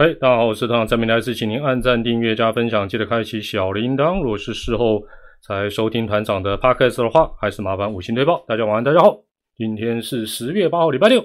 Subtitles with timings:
[0.00, 4.22] 嘿，大家好，我是团长张明来是请您按赞、订阅、加分享，记得开启小铃铛。
[4.22, 5.02] 如果是事后
[5.42, 8.44] 才收听团长的 podcast 的话，还是麻烦五星推报。
[8.46, 9.18] 大家晚安，大家好，
[9.56, 11.20] 今天是十月八号，礼拜六。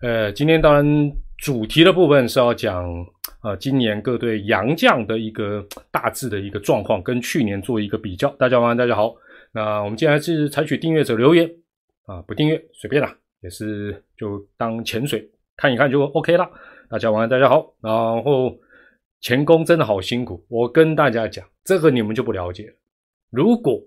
[0.00, 2.82] 呃，今天当然主题的部分是要讲
[3.42, 8.30] 啊，今年各队洋将的一个大致的一个状况，跟去年做一个比较。
[8.38, 9.14] 大家晚安，大家好。
[9.52, 11.46] 那我们接下来是采取订阅者留言
[12.06, 16.50] 啊，不订阅随便啦，也是就当潜水看一看就 OK 了。
[16.90, 17.72] 大家晚安，大家好。
[17.80, 17.94] 然
[18.24, 18.58] 后
[19.20, 22.74] 钳工真的好辛苦，我跟大家讲，这个你们就不了解了。
[23.30, 23.80] 如果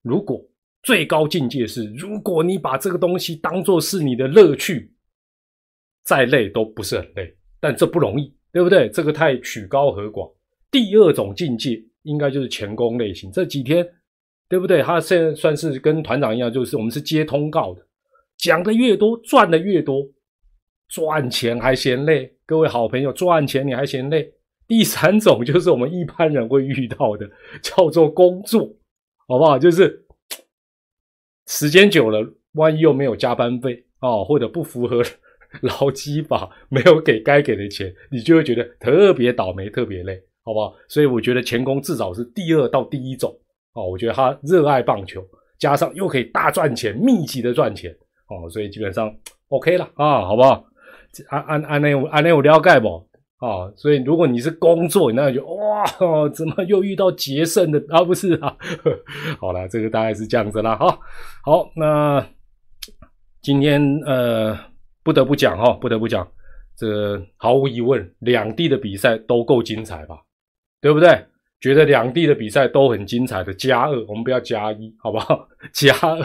[0.00, 0.42] 如果
[0.82, 4.90] 最高境界是，如果你把这个东西当做是你的乐趣，
[6.04, 7.36] 再累都不是很累。
[7.60, 8.88] 但这不容易，对不对？
[8.88, 10.32] 这个太曲高和寡。
[10.70, 13.30] 第二种境界应该就是钳工类型。
[13.30, 13.86] 这几天，
[14.48, 14.82] 对不对？
[14.82, 17.86] 他现在算是跟团长一样，就是我们是接通告的，
[18.38, 20.02] 讲的越多，赚的越多。
[20.88, 24.32] 赚钱还嫌累，各位好朋友，赚钱你还嫌累。
[24.68, 27.28] 第三种就是我们一般人会遇到的，
[27.62, 28.68] 叫做工作，
[29.28, 29.58] 好不好？
[29.58, 30.04] 就是
[31.46, 35.02] 时间久了，万一又没有加班费啊，或者不符合
[35.62, 40.74] 劳基法， 没有给该给的钱，你就会觉得特别倒霉，特别累，好不好？
[40.88, 43.32] 所以我觉得前工至少是第二到第一种
[43.74, 43.88] 哦。
[43.88, 45.24] 我觉得他热爱棒球，
[45.58, 47.96] 加上又可以大赚钱，密集的赚钱
[48.28, 49.14] 哦，所以基本上
[49.48, 50.64] OK 了啊，好不好？
[51.28, 53.06] 按按按那按那有了解不？
[53.38, 58.02] 啊，所以如果你是工作，你那就哇哦，怎么又遇到节胜的啊？
[58.02, 58.56] 不是啊，
[59.38, 60.74] 好了，这个大概是这样子啦。
[60.74, 60.98] 哈，
[61.44, 62.26] 好，那
[63.42, 64.58] 今天呃，
[65.04, 66.26] 不得不讲哈，不得不讲，
[66.78, 70.16] 这毫无疑问，两地的比赛都够精彩吧？
[70.80, 71.26] 对不对？
[71.66, 75.48] 觉得两地的比赛都很精彩的加二，我们不要加一，好不好？
[75.74, 76.24] 加二。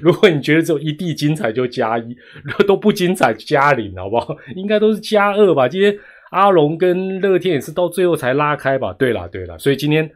[0.00, 4.32] 如果你觉得只有一地精彩就加一，如果都不精彩加零，好不好？
[4.54, 5.68] 应该都是加二吧？
[5.68, 5.92] 今天
[6.30, 8.92] 阿龙跟乐天也是到最后才拉开吧？
[8.92, 10.08] 对了对了，所以今天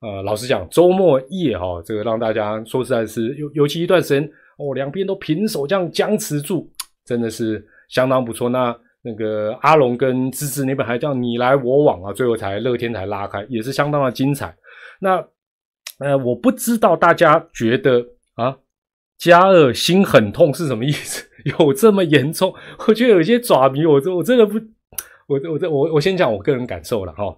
[0.00, 4.22] 呃，老实讲，周末夜哈，这个让大家说实在是尤尤其一段时间
[4.56, 6.70] 哦，两边都平手这样僵持住，
[7.04, 8.48] 真的是相当不错。
[8.48, 8.72] 那。
[9.04, 14.54] 那个阿龙跟芝芝那边还叫你来我往啊，最后才乐天才拉开，也是相当的精彩。
[15.00, 15.16] 那
[15.98, 18.00] 呃，我不知道大家觉得
[18.34, 18.56] 啊，
[19.18, 21.28] 加二心很痛是什么意思？
[21.58, 22.54] 有这么严重？
[22.86, 24.56] 我觉得有些爪迷，我我真的不，
[25.26, 27.36] 我我我我先讲我个人感受了哈。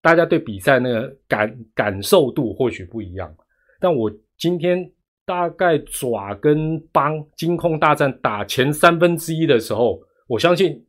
[0.00, 3.30] 大家对比赛那个感感受度或许不一样，
[3.78, 4.90] 但我今天
[5.26, 10.82] 大概爪跟帮金控大战打前三分之一的时候，我相信。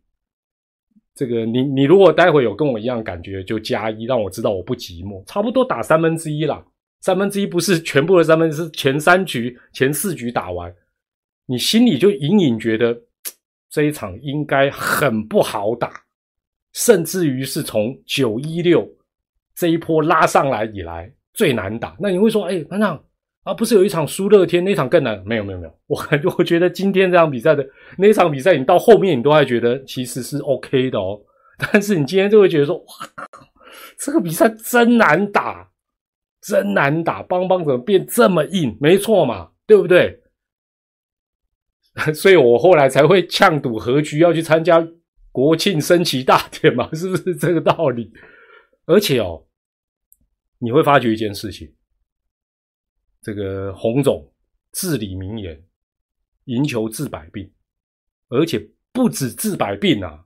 [1.16, 5.24] 这个你你如果待会有跟我一样感觉，就加一，让我知道我不寂寞。
[5.25, 6.63] 差不多打三分之一啦，
[7.01, 10.74] 三分之一不是全部的三分之，是前三局、前四局打完，
[11.46, 13.00] 你心里就隐隐觉得
[13.69, 16.01] 这一场应该很不好打，
[16.74, 18.88] 甚至于是从九一六
[19.56, 21.95] 这一波拉上来以来最难打。
[22.00, 23.01] 那你会说，哎，班长。
[23.43, 25.21] 啊，不是有一场输乐天那场更难？
[25.25, 27.65] 没有没有没有，我感觉我觉得今天这场比赛的
[27.97, 31.19] 那场比赛，你到后面你都还觉得其实是 OK 的哦。
[31.57, 32.85] 但是你今天就会觉得说，哇，
[33.99, 35.69] 这个比赛真难打，
[36.41, 38.77] 真难打，邦邦怎么变这么硬？
[38.79, 40.21] 没错嘛，对不对？
[42.15, 44.87] 所以我后来才会呛赌和局要去参加
[45.31, 48.11] 国庆升旗大典嘛，是不是这个道理？
[48.85, 49.45] 而且哦，
[50.59, 51.71] 你会发觉一件事情。
[53.23, 54.29] 这个洪总
[54.73, 55.57] 至理名言
[56.45, 57.50] ：“赢球治百病，
[58.28, 58.61] 而且
[58.91, 60.25] 不止治百病啊，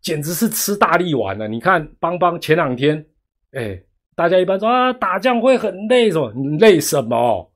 [0.00, 1.46] 简直是吃大力丸了。
[1.46, 3.04] 你看邦邦前两天，
[3.50, 3.78] 哎，
[4.14, 6.32] 大家一般说啊，打将会很累，是吧？
[6.58, 7.52] 累什么？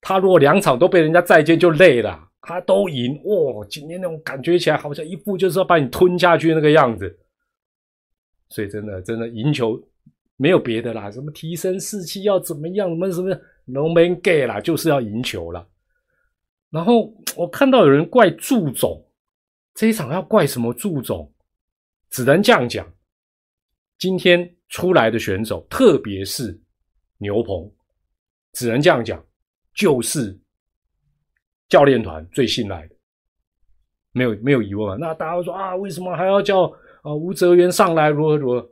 [0.00, 3.66] 他如果两场都被人家再见就累了，他都赢哇！
[3.68, 7.18] 今天那种感觉起来，好像一副就是要把你吞下去那个样子。
[8.48, 9.78] 所以真的，真的赢球
[10.36, 13.38] 没有别的啦，什么提升士气要怎么样，什么什么。”
[13.70, 15.68] No man gay 啦，就是要赢球了。
[16.70, 19.06] 然后我看到有人怪祝总，
[19.74, 21.32] 这一场要怪什么祝总？
[22.08, 22.90] 只能这样讲。
[23.98, 26.58] 今天出来的选手，特别是
[27.18, 27.70] 牛棚，
[28.52, 29.22] 只能这样讲，
[29.74, 30.38] 就是
[31.68, 32.94] 教练团最信赖的，
[34.12, 36.62] 没有没有疑问啊那大家说啊，为什么还要叫
[37.02, 38.08] 啊吴泽源上来？
[38.08, 38.70] 如何如何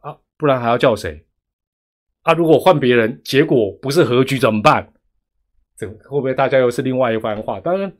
[0.00, 0.16] 啊？
[0.36, 1.23] 不然还要叫谁？
[2.24, 2.34] 啊！
[2.34, 4.92] 如果换别人，结果不是和局怎么办？
[5.76, 7.60] 这会不会大家又是另外一番话？
[7.60, 7.92] 当然，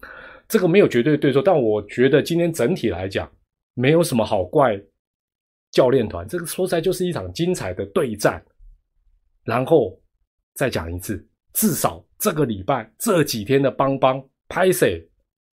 [0.48, 3.30] 这个没有绝对对错，但我觉得今天整体来讲，
[3.74, 4.80] 没有什么好怪
[5.70, 6.26] 教练团。
[6.26, 8.42] 这个说起来就是一场精彩的对战。
[9.44, 10.00] 然后
[10.54, 11.22] 再讲一次，
[11.52, 15.06] 至少这个礼拜这几天的邦邦拍谁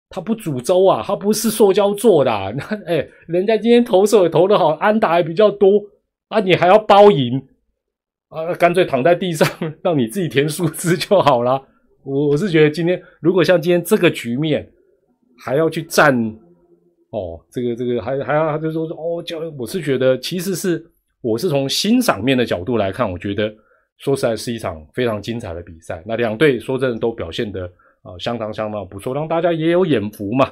[0.08, 2.32] 他不煮粥啊，他不是塑胶做的。
[2.58, 5.82] 那哎，人家今天投手也投的好，安打还比较多
[6.30, 7.46] 啊，你还要包赢
[8.32, 8.56] 啊？
[8.56, 9.48] 干脆躺在地上，
[9.84, 11.62] 让你自己填数字就好了。
[12.04, 14.68] 我我是觉得今天如果像今天这个局面，
[15.38, 16.18] 还要去站
[17.12, 20.84] 哦，这个这个还还要就说哦，叫我是觉得其实是
[21.22, 23.54] 我是从欣赏面的角度来看，我觉得
[23.98, 26.02] 说实在是一场非常精彩的比赛。
[26.06, 27.72] 那两队说真的都表现的。
[28.04, 30.52] 啊，相当相当不错，让大家也有眼福嘛。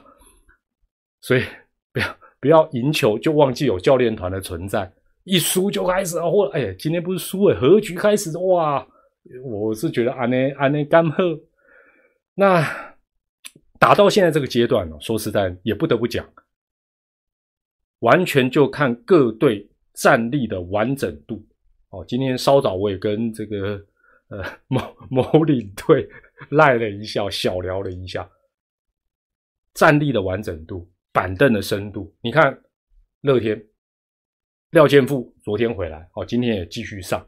[1.19, 1.41] 所以
[1.91, 4.87] 不要不要赢球就忘记有教练团的存在，
[5.29, 8.87] 一输就开始啊，或哎，今天不是输了，和局开始哇，
[9.43, 11.39] 我是觉得安内安内干喝。
[12.33, 12.95] 那
[13.77, 16.27] 打到现在这个阶段呢，说实在也不得不讲，
[17.99, 21.45] 完全就看各队战力的完整度。
[21.89, 23.85] 哦，今天稍早我也跟这个。
[24.29, 24.79] 呃，某
[25.09, 26.07] 某领队
[26.51, 28.29] 赖了一下，小聊了一下，
[29.73, 32.15] 战力的完整度，板凳的深度。
[32.21, 32.55] 你看，
[33.21, 33.59] 乐天
[34.71, 37.25] 廖健富昨天回来，哦，今天也继续上。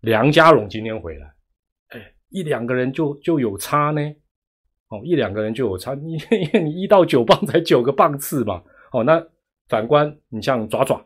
[0.00, 1.32] 梁家荣今天回来，
[1.90, 4.00] 哎，一两个人就就有差呢。
[4.88, 8.60] 哦，一两个人就有差，你因为 你一到九棒才九个棒次嘛。
[8.90, 9.24] 哦，那
[9.68, 10.96] 反观你像爪爪，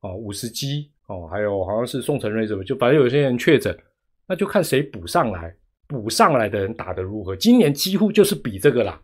[0.00, 3.78] 哦，五十基，哦，还有好像是宋承瑞什么，就反正有些人确诊。
[4.26, 5.54] 那就看谁补上来，
[5.86, 7.36] 补上来的人打得如何。
[7.36, 8.98] 今年几乎就是比这个啦，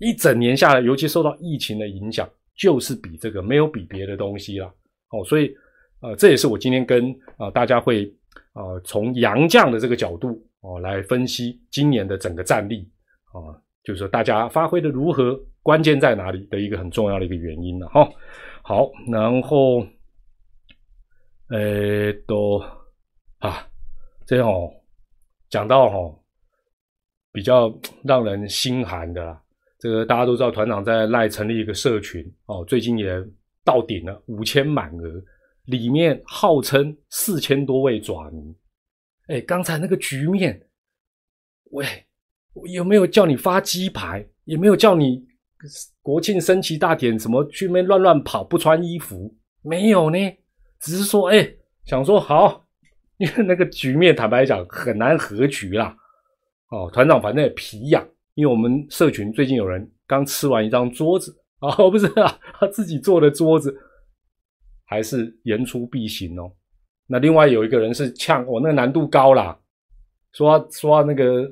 [0.00, 4.70] 一整年下来，尤其受到疫情的影响，就是比这个，没有比别的东西啦。
[5.10, 5.54] 哦，所以，
[6.00, 8.04] 呃，这也是我今天跟啊大家会
[8.52, 12.88] 啊从杨将的这个角度哦来分析今年的整个战力
[13.32, 18.08] 啊，就是说大家发挥的如何，关键在哪里的一个很重要的一个原因了哈。
[18.62, 19.86] 好，然后，
[21.48, 22.62] 呃，都
[23.38, 23.66] 啊。
[24.26, 24.70] 这样哦，
[25.48, 26.16] 讲到哦，
[27.32, 29.42] 比较让人心寒的啦，
[29.76, 33.20] 这个大家都知道，团长在赖成立一个社群哦，最近也
[33.64, 35.22] 到顶了五千满额，
[35.64, 38.54] 里面号称四千多位爪迷。
[39.28, 40.60] 哎，刚才那个局面，
[41.70, 41.86] 喂，
[42.72, 44.26] 有没有叫你发鸡排？
[44.44, 45.24] 有没有叫你
[46.02, 49.32] 国庆升旗大典什么去那边乱乱跑不穿衣服？
[49.62, 50.18] 没有呢，
[50.80, 51.48] 只是说，哎，
[51.84, 52.66] 想说好。
[53.18, 55.94] 因为那个局面，坦白讲很难和局啦。
[56.70, 58.02] 哦，团长反正也皮痒，
[58.32, 63.74] 因为我们社群最近有人刚吃完一张桌子啊， 不是啊，他自己做的桌子，
[64.86, 66.50] 还是言出必行哦。
[67.06, 69.58] 那另外有一个人是呛我，那个难度高啦，
[70.32, 71.50] 说说那个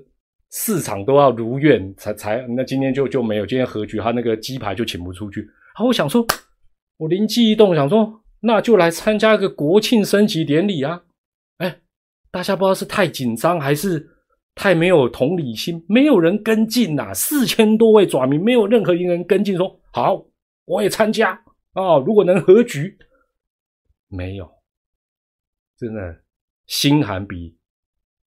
[0.51, 5.49] 市场都要如愿才才，那今天就就没有，今天和局他那个鸡排就请不出去。
[5.75, 6.27] 好，我想说，
[6.97, 11.03] 我灵机一动，想说那就来参加一个国庆升旗典礼啊。
[11.59, 11.81] 哎
[12.31, 14.09] 大家不知道是太紧张还是
[14.59, 17.15] 太没有同理心，没有人跟进呐。
[17.15, 20.21] 四千多位爪民，没有任何一个人跟进，说好
[20.65, 21.31] 我也参加
[21.75, 21.97] 啊。
[22.05, 22.99] 如果能合局，
[24.09, 24.51] 没有，
[25.79, 26.01] 真的
[26.67, 27.57] 心寒比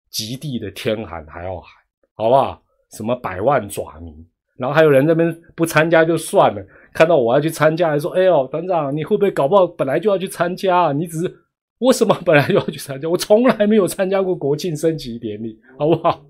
[0.08, 1.70] 极地的天寒还要寒，
[2.14, 2.62] 好不好？
[2.92, 4.26] 什么百万爪民，
[4.56, 10.90] 然后还有人那边不参加就算了，看到我要去参加，还说：“哎呦，团长，你会不会搞不好本来就要去参加？
[10.92, 11.40] 你只是。”
[11.84, 13.08] 为什么本来要去参加？
[13.10, 16.24] 我从来没有参加过国庆升旗典礼，好不好？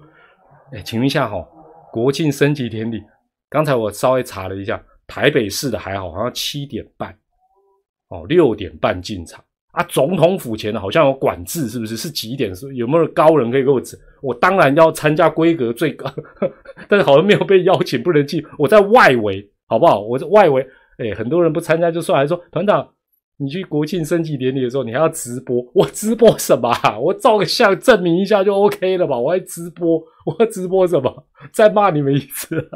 [0.72, 1.46] 哎，请问一下哈，
[1.92, 3.02] 国庆升旗典礼，
[3.48, 7.16] 刚才我稍微查了一下，台北市的还好，好像七点半，
[8.08, 9.42] 哦，六点半进场
[9.72, 9.84] 啊。
[9.84, 11.96] 总统府前的好像有管制，是不是？
[11.96, 12.52] 是几点？
[12.54, 13.96] 是有没有高人可以给我指？
[14.22, 16.10] 我当然要参加规格最高，
[16.88, 18.44] 但是好像没有被邀请，不能进。
[18.58, 20.00] 我在外围，好不好？
[20.00, 20.66] 我在外围，
[20.98, 22.88] 哎，很多人不参加就算，还说团长。
[23.36, 25.64] 你去国庆升旗典礼的时候，你还要直播？
[25.74, 26.70] 我直播什么？
[27.00, 29.18] 我照个相证明一下就 OK 了吧？
[29.18, 30.00] 我还直播？
[30.24, 31.26] 我直播什么？
[31.52, 32.68] 再骂你们一次？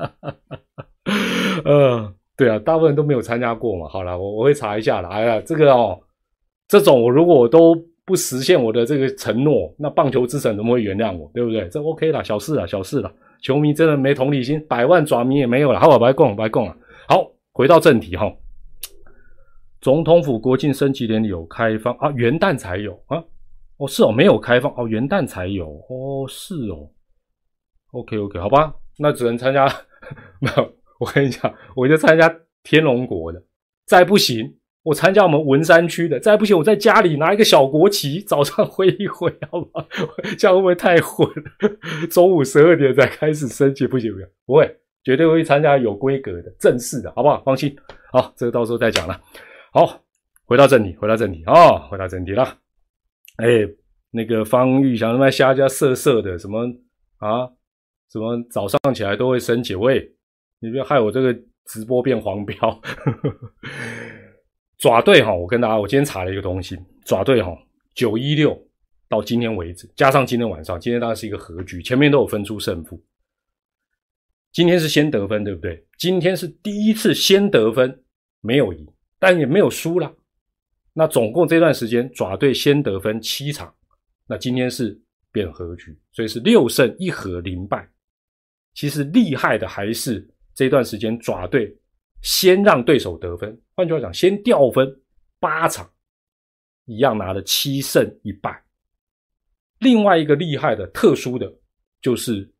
[1.64, 3.88] 嗯， 对啊，大部分人都没有参加过嘛。
[3.88, 5.08] 好了，我我会查一下了。
[5.08, 5.98] 哎呀，这个哦，
[6.66, 11.30] 这种我如果我都不实现我的这个承诺，那棒球之神怎么会原谅我？
[11.32, 11.68] 对不对？
[11.68, 13.12] 这 OK 了，小事了，小事了。
[13.40, 15.78] 球迷真的没同理心，百万爪迷也没有了。
[15.78, 16.76] 好，我白供，白供了。
[17.06, 18.32] 好，回到正题哈。
[19.80, 23.22] 总统府国庆升旗典礼有开放啊，元旦才有啊，
[23.76, 26.90] 哦是哦，没有开放哦，元旦才有哦，是哦
[27.92, 29.66] ，OK OK，好吧，那只能参加，
[30.40, 33.40] 没有，我跟你讲，我就参加天龙国的，
[33.86, 39.86] 再不行，我参加我们文山区的，再不行，我在家里拿一个小国旗，早上挥一挥， 好吧，
[40.36, 41.28] 这样会不会太混？
[42.10, 47.40] 中午十二点才开始升旗，不行不行，不会，绝对会参加有规格的正式的，好不好？
[47.44, 47.76] 放心，
[48.12, 49.20] 好，这个到时候再讲了。
[49.70, 50.02] 好，
[50.46, 52.58] 回到正题，回到正题啊，回到正题了。
[53.36, 53.46] 哎，
[54.10, 56.64] 那个方玉祥他妈瞎家色色的，什么
[57.18, 57.46] 啊？
[58.10, 59.74] 什么早上起来都会升旗？
[59.74, 60.10] 喂，
[60.60, 62.80] 你不要害我这个直播变黄标。
[64.78, 67.52] 爪队哈，我跟大家，我今天查了一个东西，爪队哈，
[67.94, 68.58] 九一六
[69.06, 73.04] 到今天为止，加上今天晚上，今天大概是一个和局，前面都有分出胜负。
[74.50, 75.86] 今天是先得分，对不对？
[75.98, 78.02] 今天是第一次先得分，
[78.40, 78.86] 没有赢，
[79.18, 80.14] 但也没有输了。
[80.92, 83.74] 那总共这段时间，爪队先得分七场，
[84.26, 87.88] 那今天是变和局，所以是六胜一和零败。
[88.74, 91.76] 其实厉害的还是这段时间爪队。
[92.20, 95.00] 先让对手得分，换句话讲，先掉分
[95.38, 95.88] 八场，
[96.84, 98.60] 一样拿了七胜一败。
[99.78, 101.48] 另外一个厉害的、特殊的，
[102.02, 102.52] 就是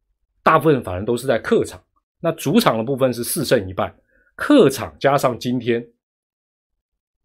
[0.44, 1.82] 大部分反正都是在客场，
[2.20, 3.92] 那主场的部分是四胜一败，
[4.36, 5.84] 客场加上今天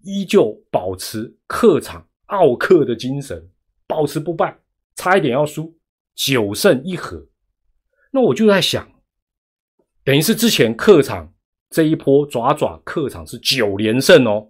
[0.04, 3.50] 依旧保持客场傲客的精神，
[3.88, 4.58] 保持不败，
[4.96, 5.76] 差一点要输，
[6.16, 7.28] 九胜一和。
[8.12, 8.88] 那我就在想，
[10.04, 11.32] 等于是之前客场。
[11.70, 14.48] 这一波爪爪客场是九连胜哦，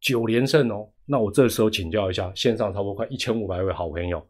[0.00, 0.88] 九连胜哦。
[1.04, 4.26] 那我这时候请教一下，线上差不多快一千五百位好朋友，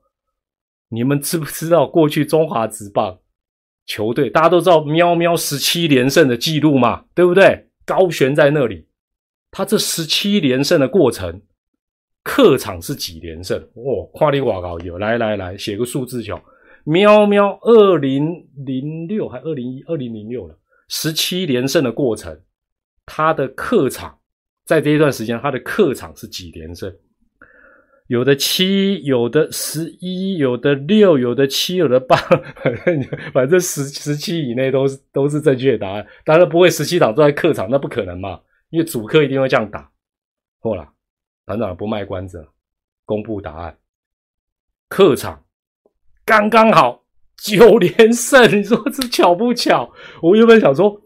[0.88, 3.16] 你们知不知道过去中华职棒
[3.86, 7.04] 球队大家都知道喵喵十七连胜的记录嘛？
[7.14, 7.70] 对不对？
[7.86, 8.88] 高悬在那里，
[9.50, 11.42] 他这十七连胜的过程，
[12.22, 13.58] 客场是几连胜？
[13.74, 16.40] 哦，夸你瓦高有，来来来，写个数字条，
[16.84, 20.56] 喵喵二零零六还二零一二零零六了。
[20.88, 22.40] 十七连胜的过程，
[23.06, 24.18] 他的客场
[24.64, 26.92] 在这一段时间，他的客场是几连胜？
[28.08, 32.16] 有的七，有的十一，有的六，有的七，有的八，
[33.32, 36.04] 反正十十七以内都是都是正确答案。
[36.24, 38.40] 当然不会十七场都在客场，那不可能嘛，
[38.70, 39.90] 因为主客一定会这样打。
[40.62, 40.88] 错了，
[41.46, 42.48] 团长不卖关子了，
[43.04, 43.78] 公布答案。
[44.88, 45.44] 客场
[46.24, 46.98] 刚刚好。
[47.42, 49.90] 九连胜，你说这巧不巧？
[50.20, 51.00] 我原本想说，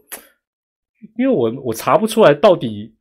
[1.17, 2.93] 因为我我查不出来到底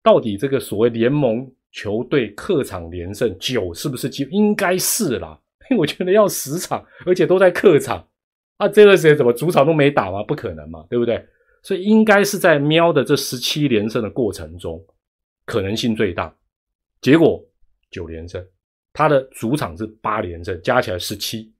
[0.00, 4.22] 到底这个所谓联盟球队客场连胜九是不是几？
[4.30, 5.36] 应该是啦，
[5.70, 8.06] 因为我觉得要十场，而且都在客场
[8.58, 10.22] 啊，这段时间怎么主场都没打吗？
[10.22, 11.16] 不可能嘛，对不对？
[11.66, 14.80] 所以应该是在喵的这十七连胜的过程中，
[15.44, 16.32] 可能性最大。
[17.00, 17.44] 结果
[17.90, 18.46] 九连胜，
[18.92, 21.52] 他的主场是八连胜，加起来十七。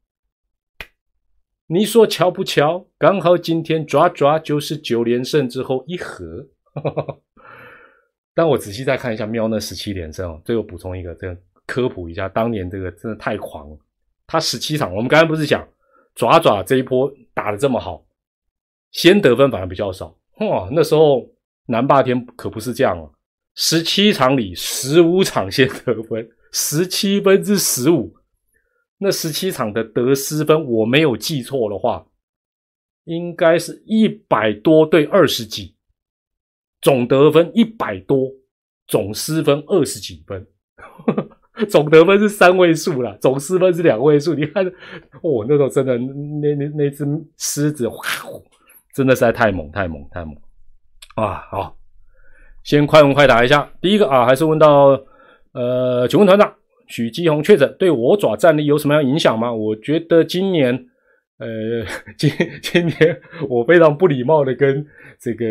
[1.66, 2.86] 你说巧不巧？
[2.96, 6.46] 刚好今天抓抓就是九连胜之后一和。
[8.32, 11.36] 但我仔细再看一下喵那十七连胜哦，最后补充一个，这个
[11.66, 13.76] 科普一下，当年这个真的太狂了。
[14.24, 15.68] 他十七场，我们刚才不是讲
[16.14, 18.05] 爪爪这一波打的这么好，
[18.90, 20.16] 先得分反而比较少。
[20.40, 21.26] 哇，那时候
[21.66, 23.10] 南霸天可不是这样啊，
[23.54, 28.14] 十七场里十五场先得分，十七分之十五。
[28.98, 32.06] 那十七场的得失分，我没有记错的话，
[33.04, 35.76] 应该是一百多对二十几，
[36.80, 38.30] 总得分一百多，
[38.86, 40.46] 总失分二十几分，
[41.68, 44.32] 总得分是三位数了，总失分是两位数。
[44.32, 44.66] 你看，
[45.22, 47.04] 哦，那时候真的，那那那只
[47.36, 47.96] 狮子，哇，
[48.96, 50.34] 真的实在太猛，太猛，太猛
[51.16, 51.44] 啊！
[51.50, 51.76] 好，
[52.64, 54.98] 先快问快答一下，第一个啊，还是问到，
[55.52, 56.54] 呃，请问团长。
[56.86, 59.52] 许基宏确诊对我爪战力有什么样影响吗？
[59.52, 60.72] 我觉得今年，
[61.36, 61.46] 呃，
[62.16, 62.30] 今
[62.62, 64.86] 今年我非常不礼貌的跟
[65.20, 65.44] 这个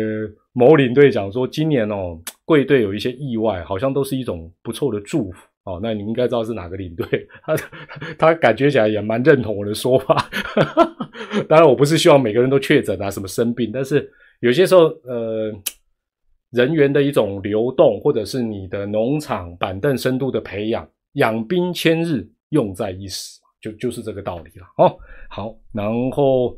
[0.52, 5.78] 某领队讲说，今年哦 贵队有一些意外，好像都是一种不错的祝福哦。
[5.82, 7.06] 那你应该知道是哪个领队，
[7.44, 7.54] 他
[8.18, 10.16] 他感觉起来也蛮认同我的说法。
[11.46, 15.52] 当然我不是希望每个人都确诊啊，什么生病，但是有些时候呃
[16.52, 20.88] 人员的一种流动，或者是你的农场板凳深度的培养。
[21.16, 24.94] 养兵千日，用在一时，就就是这个道理了哦。
[25.30, 26.54] 好，然后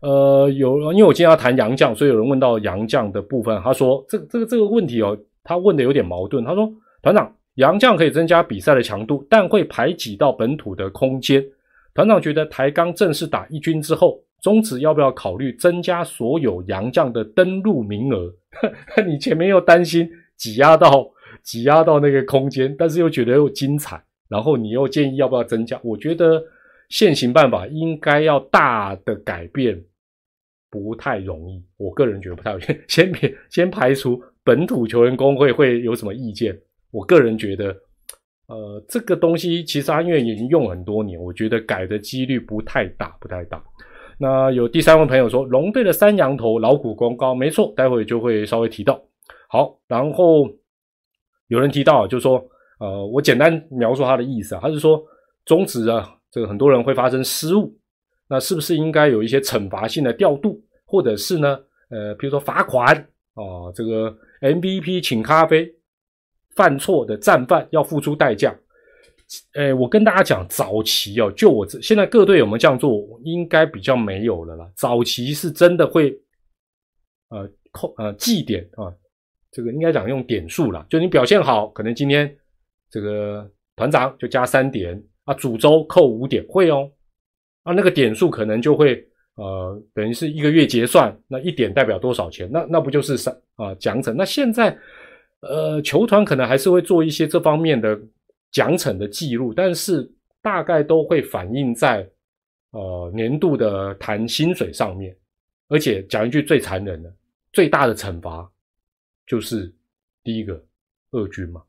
[0.00, 6.44] 呃，有因为我今天要谈杨绛，所以有人问到杨绛的部分，他说这这个这个问题哦，他问的有点矛盾。
[6.44, 6.70] 他说
[7.02, 11.44] 团长，杨绛可以增加比赛的强度，但会排挤到本土的空间。
[11.94, 18.34] 团长觉得台钢正式打一军之后，中职要不要考虑增加所有杨绛的登陆名额？
[19.06, 21.10] 你前面又担心挤压到。
[21.42, 25.78] 挤压到那个空间，但是又觉得又精彩，然后你又建议要不要增加？
[25.82, 26.42] 我觉得
[26.88, 29.84] 现行办法应该要大的改变，
[30.70, 31.62] 不太容易。
[31.76, 32.64] 我个人觉得不太容易。
[32.88, 36.58] 先别先排除本土球员工会会有什么意见。
[36.94, 37.74] 我个人觉得，
[38.46, 43.62] 呃，这个东西其实因为已经用很多年，我觉得改的几率不太大，不太大。
[44.18, 49.02] 那有第三位朋友说，龙队的三羊头老虎功高，没错，待会就会稍微提到。
[49.48, 50.48] 好，然后。
[51.48, 52.42] 有人提到，就说，
[52.80, 55.00] 呃，我简单描述他的意思啊，他是说，
[55.44, 57.78] 中职啊，这个很多人会发生失误，
[58.28, 61.60] 那是不是应该有一些惩罚性的调度，或者是呢，
[61.90, 62.96] 呃，比如说罚款
[63.34, 65.70] 啊，这个 MVP 请咖啡，
[66.54, 68.54] 犯错的战犯要付出代价。
[69.54, 74.70] 哎，我跟大家讲，早期哦，就我这现在各队有没有这样做，应该比较没有了啦。
[74.76, 76.16] 早期是真的会，
[77.30, 78.92] 呃，扣呃计点啊，
[79.50, 82.36] 这个应该讲用点数了，就你表现好，可能今天
[82.90, 86.88] 这个团长就加三点啊，主周扣五点，会哦，
[87.62, 89.04] 啊，那个点数可能就会
[89.36, 92.48] 呃，等于是一个月结算，那一点代表多少钱？
[92.52, 94.12] 那那不就是三啊奖惩？
[94.12, 94.76] 那现在
[95.48, 97.98] 呃，球团可能还是会做一些这方面的。
[98.54, 100.08] 奖惩的记录，但是
[100.40, 102.08] 大概都会反映在
[102.70, 105.12] 呃年度的谈薪水上面，
[105.66, 107.12] 而且讲一句最残忍的、
[107.52, 108.48] 最大的惩罚，
[109.26, 109.74] 就是
[110.22, 110.64] 第一个
[111.10, 111.60] 二军嘛，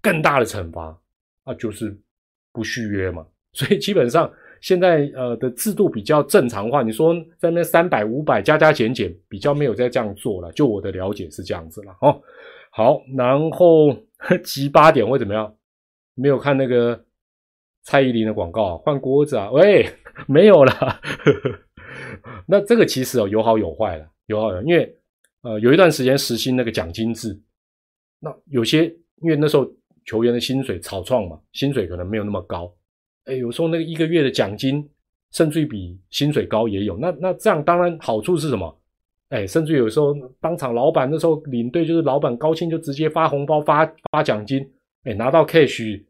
[0.00, 0.98] 更大的惩罚
[1.44, 1.94] 啊就是
[2.50, 4.32] 不续约嘛，所以基本上
[4.62, 12.18] 现在呃的制度比较正常化，你说在那三百五百加加减减，比较没有再这样做了，就我的了解是这样子了哦。
[12.76, 13.88] 好，然后
[14.44, 15.56] 七八点会怎么样？
[16.14, 17.06] 没有看那个
[17.84, 19.50] 蔡依林的广告，换锅子啊？
[19.50, 19.88] 喂，
[20.28, 21.00] 没有了。
[22.46, 24.94] 那这个其实哦有好有坏了，有好有，因为
[25.40, 27.40] 呃有一段时间实行那个奖金制，
[28.20, 28.84] 那有些
[29.22, 29.66] 因为那时候
[30.04, 32.70] 球员的薪水草创嘛，薪水可能没有那么高，
[33.24, 34.86] 哎，有时候那个一个月的奖金
[35.32, 36.98] 甚至于比薪水高也有。
[36.98, 38.78] 那那这样当然好处是什么？
[39.30, 44.64] 哎，甚至有时候当场老板那时候领队就是老板高兴就直接发红包发发奖金。
[45.04, 46.02] 哎，拿到 cash，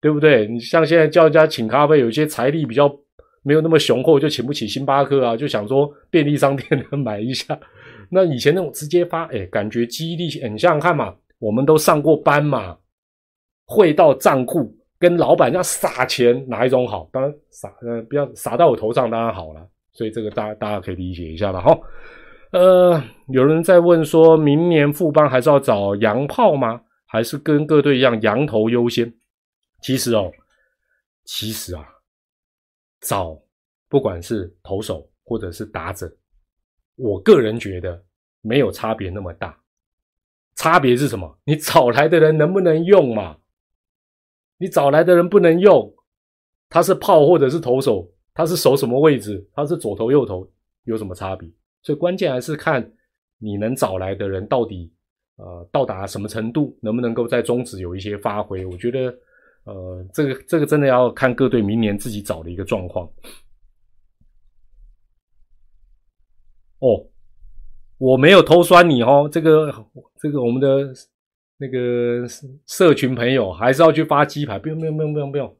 [0.00, 0.46] 对不对？
[0.46, 2.94] 你像现在叫人家请咖啡，有些财力比较
[3.42, 7.58] 没有那么雄厚，就请不起星巴克啊，就想说便利商店的 买一下。
[8.10, 12.76] 那以前那种直接发，哎，感觉激励，你想想看嘛，我们都上过班嘛，
[13.66, 17.08] 汇到账户跟老板这样撒钱，哪一种好？
[17.12, 19.66] 当然撒，呃，不要撒到我头上，当然好了。
[19.92, 21.78] 所以这个大家大家可以理解一下了哈。
[22.50, 26.82] 呃，有人在问说，明年副班还是要找洋炮吗？
[27.04, 29.12] 还是跟各队一样，羊头优先。
[29.82, 30.30] 其实哦，
[31.24, 31.86] 其实啊，
[33.00, 33.38] 找
[33.88, 36.10] 不管是投手或者是打者，
[36.96, 38.02] 我个人觉得
[38.40, 39.58] 没有差别那么大。
[40.56, 41.38] 差别是什么？
[41.44, 43.36] 你找来的人能不能用嘛？
[44.56, 45.94] 你找来的人不能用，
[46.68, 49.48] 他是炮或者是投手，他是守什么位置？
[49.54, 50.50] 他是左投右投，
[50.84, 51.48] 有什么差别？
[51.88, 52.92] 所以关键还是看
[53.38, 54.92] 你能找来的人到底。
[55.36, 58.66] 呃，到达什么程度，能不能够在中职有一些发挥？
[58.66, 59.16] 我觉得，
[59.62, 63.08] 呃，这个这个真的要看各队明年自己找的一个状况。
[66.80, 67.06] 哦，
[67.98, 69.72] 我没有偷酸你哦，这个
[70.20, 70.92] 这个我们的
[71.56, 72.26] 那个
[72.66, 75.56] 社群朋友还是要去发鸡排，不用不用不用不用不用。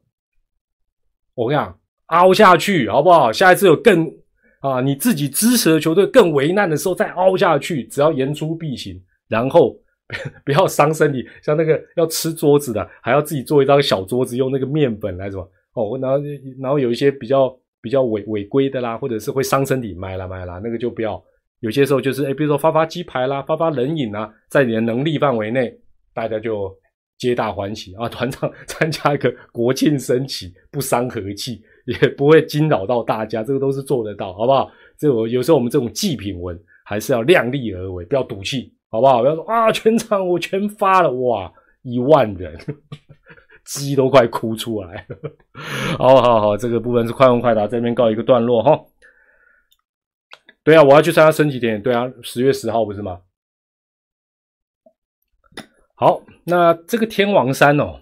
[1.35, 3.31] 我跟你讲，凹下去好不好？
[3.31, 4.13] 下一次有更
[4.59, 9.01] 啊，你自己支持的球队更为难的时候再凹下去，只要言出必行。
[9.27, 9.77] 然后
[10.43, 15.43] 不要伤身体，像那个要吃桌子的，还要自己做一张小桌子，用那个面粉来什么
[15.75, 16.17] 哦，然后
[16.59, 21.23] 然后有一些比较比较违违规的啦，或者是会伤身体，买啦买啦，那个就不要。
[21.59, 25.71] 有些时候就是哎，比如说发发鸡排啦，发发冷饮啊，在你的能力范围内，
[26.13, 26.75] 大家就
[27.19, 28.09] 皆大欢喜啊。
[28.09, 31.61] 团长参加一个国庆升旗，不伤和气，
[32.01, 34.71] 也不会惊扰到大家，这个都是做得到，好不好？
[34.97, 38.73] 这我有时候我们这种祭品文还是要量力而为，不要赌气。
[38.91, 39.21] 好不好？
[39.21, 42.57] 不要说啊，全场我全发了，哇，一万人，
[43.63, 45.15] 鸡都快哭出来了。
[45.99, 48.83] 好好好，这个部分是快问快答，这边告一个段落哈。
[50.63, 51.83] 对啊，我要去参加升旗典礼。
[51.83, 53.21] 对啊，十月十号不是吗？
[55.93, 57.99] 好，那这个天王山哦，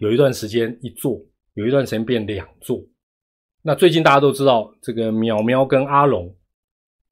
[0.00, 1.20] 有一段时间一座，
[1.52, 2.82] 有一段时间变两座。
[3.68, 6.34] 那最近大家都知道，这个淼淼跟阿龙。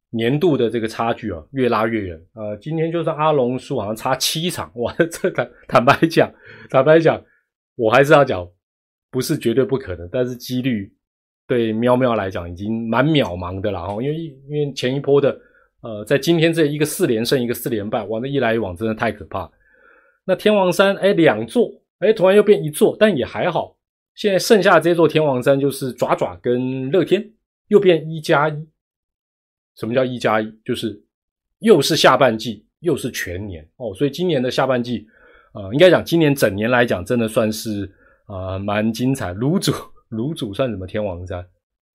[0.09, 2.19] 年度的这个差距啊，越拉越远。
[2.33, 4.73] 呃，今天就是阿龙输，好像差七场。
[4.77, 6.33] 哇， 这坦坦白讲，
[6.71, 7.23] 坦白讲，
[7.75, 8.49] 我还是要讲，
[9.11, 10.91] 不是绝对不可能，但是几率
[11.47, 13.93] 对喵喵来讲已经蛮渺茫的了哈。
[14.03, 14.17] 因为
[14.49, 15.39] 因为前一波的，
[15.83, 19.51] 呃，在今天这一个四连胜，一个四连败，哇，那一来一往真的太可怕。
[20.25, 23.77] 那天王山哎两座，哎突然又变一座，但也还好。
[24.17, 27.31] 现在剩下这座天王山就是爪爪跟乐天，
[27.69, 28.69] 又变一加一。
[29.77, 30.51] 什么叫一加一？
[30.65, 30.99] 就是
[31.59, 33.95] 又是下半季，又是全年哦。
[33.95, 35.07] 所以今年的下半季，
[35.53, 37.89] 呃，应该讲今年整年来讲，真的算是
[38.25, 39.35] 啊蛮精彩。
[39.35, 39.71] 卤煮
[40.17, 41.47] 卤煮算什么天王山？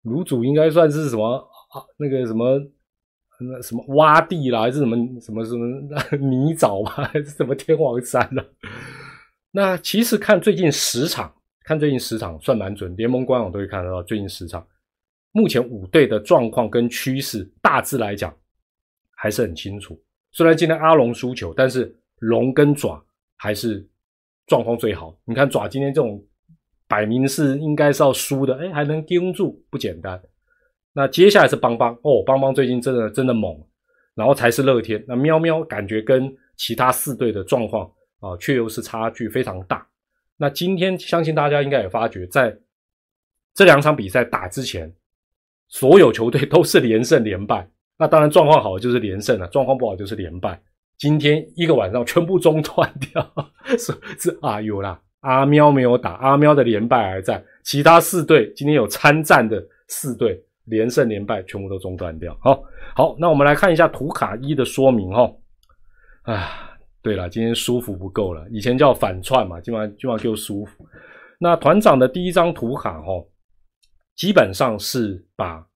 [0.03, 1.38] 卤煮应该算是什么
[1.73, 1.81] 啊？
[1.97, 2.60] 那个什么
[3.39, 5.65] 那什么洼地啦，还是什么什么什么
[6.21, 7.10] 泥沼吧？
[7.12, 8.43] 还是什么天王山呢？
[9.53, 14.65] 那其实看最近十场，看最近十场算蛮准，联盟官网都会看得到最近十场。
[15.32, 18.36] 目前五队的状况跟趋势，大致来讲
[19.15, 19.97] 还是很清楚。
[20.32, 23.02] 虽然今天阿龙输球，但是龙跟爪
[23.38, 23.88] 还是
[24.47, 25.17] 状况最好。
[25.24, 26.21] 你看爪今天这种
[26.88, 30.21] 摆明是应该是要输的，哎，还能盯住，不简单。
[30.93, 33.56] 那接下来是邦邦哦，邦邦最近真的真的猛，
[34.15, 35.02] 然后才是乐天。
[35.08, 39.88] 那喵喵感觉跟其他四队的状况啊，却又是差距非常大。
[40.41, 42.58] 那今天相信大家应该也发觉，在
[43.54, 44.91] 这两场比赛打之前，
[45.67, 47.69] 所有球队都是连胜连败。
[47.95, 50.60] 那当然状况好就是连胜了，状况不好就是连败。
[50.97, 53.34] 今天一个晚上全部中断掉，
[53.77, 62.36] 是是啊，有啦，阿喵没有打，阿喵的连败还在，其他四队今天有参战的四队连胜连败全部都中断掉。
[62.41, 62.63] 好，
[62.95, 65.32] 好，那我们来看一下图卡一的说明哈。
[66.23, 66.67] 啊。
[67.01, 68.47] 对了，今天舒服不够了。
[68.49, 70.87] 以前叫反串嘛，今晚今晚就舒服。
[71.39, 73.27] 那团长的第一张图卡哦，
[74.15, 75.67] 基本上是把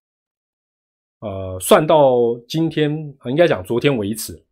[1.22, 2.92] 呃算到今天，
[3.26, 4.46] 应该讲昨天为止，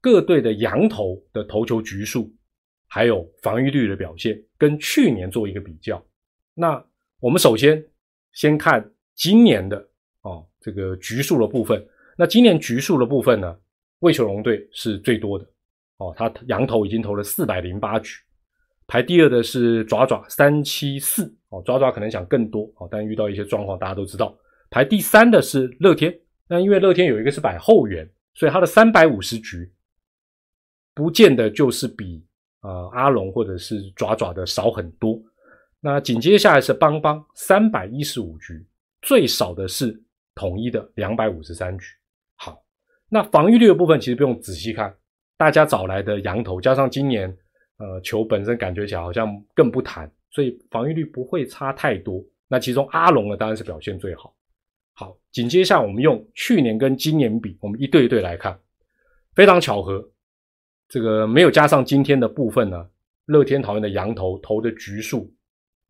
[0.00, 2.32] 各队的羊头的投球局数，
[2.86, 6.00] 还有防御率的表现，跟去年做一个比较。
[6.54, 6.80] 那
[7.18, 7.84] 我们首先
[8.32, 9.84] 先看今年的
[10.20, 11.84] 哦这个局数的部分。
[12.16, 13.58] 那今年局数的部分呢，
[13.98, 15.44] 魏球龙队是最多的。
[15.98, 18.20] 哦，他羊头已经投了四百零八局，
[18.86, 24.36] 排第二的是爪爪三七四，哦，爪爪可能想更多，哦，但遇到一些状况，大家都知道。
[24.70, 26.12] 排第三的是乐天，
[26.48, 29.72] 那因为乐天有一个是摆后援，所以他的三百五十局，
[30.94, 32.26] 不见得就是比
[32.62, 35.22] 呃阿龙或者是爪爪的少很多。
[35.80, 38.66] 那紧接下来是邦邦三百一十五局，
[39.02, 40.02] 最少的是
[40.34, 41.86] 统一的两百五十三局。
[42.34, 42.64] 好，
[43.08, 44.92] 那防御率的部分其实不用仔细看。
[45.36, 47.28] 大家找来的羊头，加上今年，
[47.78, 52.24] 呃，球本身感觉起来好像更不弹，所以防御率不会差太多。
[52.46, 54.32] 那其中阿龙呢，当然是表现最好。
[54.92, 58.56] 好，紧接下我们用去年跟今年比，我们一对一对来看，
[59.34, 60.08] 非常巧合，
[60.88, 62.88] 这个没有加上今天的部分呢。
[63.26, 65.34] 乐天桃园的羊头投的局数，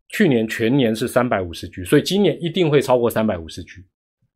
[0.07, 3.85] 去年全年是三百五十局，所以今年一定会超过三百五十局。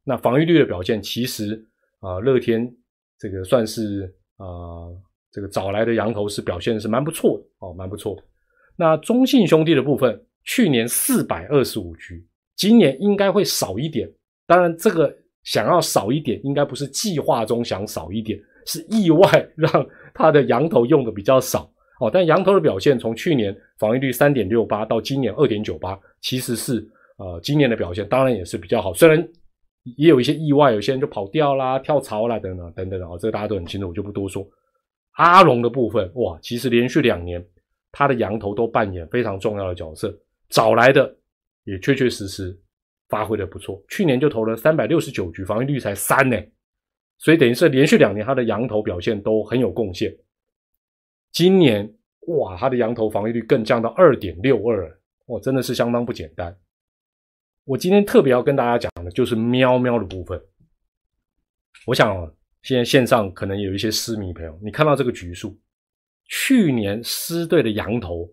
[0.03, 1.65] 那防御率的表现，其实
[1.99, 2.71] 啊，乐天
[3.17, 4.13] 这个算是。
[4.39, 4.87] 啊，
[5.31, 8.23] 这个找来的羊头是表现是蛮不错的哦，蛮不错的。
[8.75, 12.25] 那中信兄弟的部分，去年四百二十五局，
[12.55, 14.09] 今年应该会少一点。
[14.47, 22.09] 当然，这个想要少一点，应该不是计划中想少一点，是意外让他的羊头用的比较少哦。
[22.11, 29.27] 但羊头的表现，从去年防御率三点六八到今年二点九八，其实是呃今年的表现当然也是比较好，虽然。
[29.83, 34.47] 也有一些意外，有些人就跑掉啦、跳槽啦等等等等啊，这个大家都很清楚，我就不多说。
[35.13, 37.45] 阿龙的部分，哇，其实连续两年
[37.91, 40.15] 他的羊头都扮演非常重要的角色，
[40.49, 41.13] 找来的
[41.63, 42.57] 也确确实实
[43.09, 43.81] 发挥的不错。
[43.89, 46.37] 去年就投了三百六十九局，防御率才三呢，
[47.17, 50.15] 所以等于是连续两年他的羊头表现都很有贡献。
[51.31, 51.91] 今年
[52.27, 56.55] 哇，他的羊头防御率更降到二点六二，哇，真的是相当不简单。
[57.69, 60.41] 我今天特别要跟大家讲的，就是喵喵的部分。
[61.85, 62.15] 我想，
[62.63, 65.55] 现在线上可能有一些狮迷朋友，你看到这个局数，
[66.25, 68.27] 去年狮队的羊头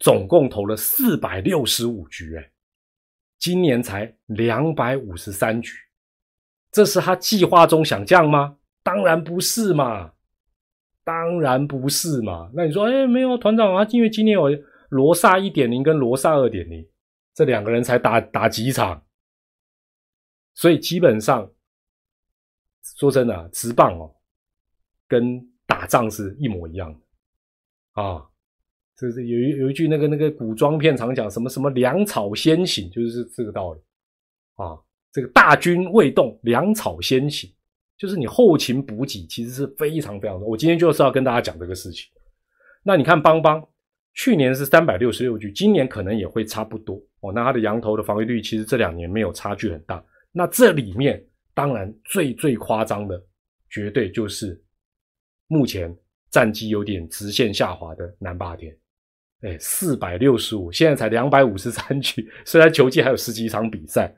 [0.00, 2.50] 总共投了四百六十五局，哎，
[3.38, 5.70] 今年才两百五十三局，
[6.72, 8.56] 这是他计划中想降吗？
[8.82, 10.10] 当然不是嘛，
[11.04, 12.50] 当然不是嘛。
[12.52, 14.50] 那你说，哎，没有团长啊，因为今年有
[14.88, 16.84] 罗萨一点零跟罗萨二点零。
[17.34, 19.04] 这两个人才打打几场，
[20.54, 21.50] 所以基本上
[22.96, 24.14] 说真的，直棒哦，
[25.08, 28.24] 跟打仗是一模一样的啊。
[28.96, 33.80] 这是有一有一句那个那个古装片常讲什么什么粮草先行，就是这个道理
[34.54, 34.78] 啊。
[35.10, 37.52] 这个大军未动，粮草先行，
[37.98, 40.48] 就是你后勤补给其实是非常非常多。
[40.48, 42.08] 我今天就是要跟大家讲这个事情。
[42.84, 43.66] 那你看邦邦。
[44.16, 47.32] 去年是三百六十六局，今年可能也会差不多哦。
[47.32, 50.04] 那他的羊头的防御率其实这两年没有差距很大。
[50.32, 51.22] 那这里面
[51.54, 53.22] 当然最最夸张的，
[53.70, 54.60] 绝对就是
[55.46, 55.94] 目前
[56.30, 58.76] 战绩有点直线下滑的南霸天。
[59.42, 64.14] 哎，四百六十五，现在才两百五十三局，虽然球季还有十几场比赛。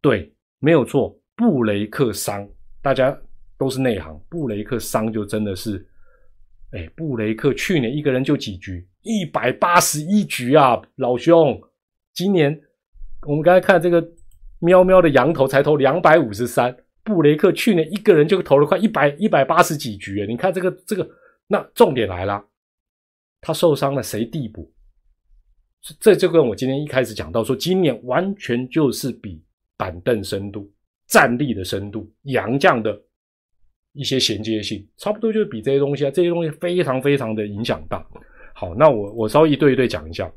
[0.00, 2.48] 对，没有错，布雷克伤，
[2.80, 3.16] 大家
[3.58, 5.86] 都是内行，布雷克伤就真的是，
[6.70, 8.86] 哎，布雷克去年一个人就几局。
[9.02, 11.60] 一百八十一局啊，老兄！
[12.14, 12.58] 今年
[13.26, 14.06] 我们刚才看这个
[14.60, 21.06] 喵喵的羊头才投两百五十三，布雷克去年一个人就投了快一百一百八十几局你看这个这个，
[21.48, 22.42] 那重点来了，
[23.40, 24.72] 他受伤了，谁递补？
[26.00, 29.42] 这就跟我今天一开始讲到说，今年完全就是比
[29.76, 30.72] 板凳深度、
[31.08, 32.98] 战力的深度、洋将的
[33.92, 38.06] 一些衔接性，差不多就是比这些东西啊，这些东西非常非常的影响大。
[38.54, 40.32] 好，那我我稍微一对一对讲一下。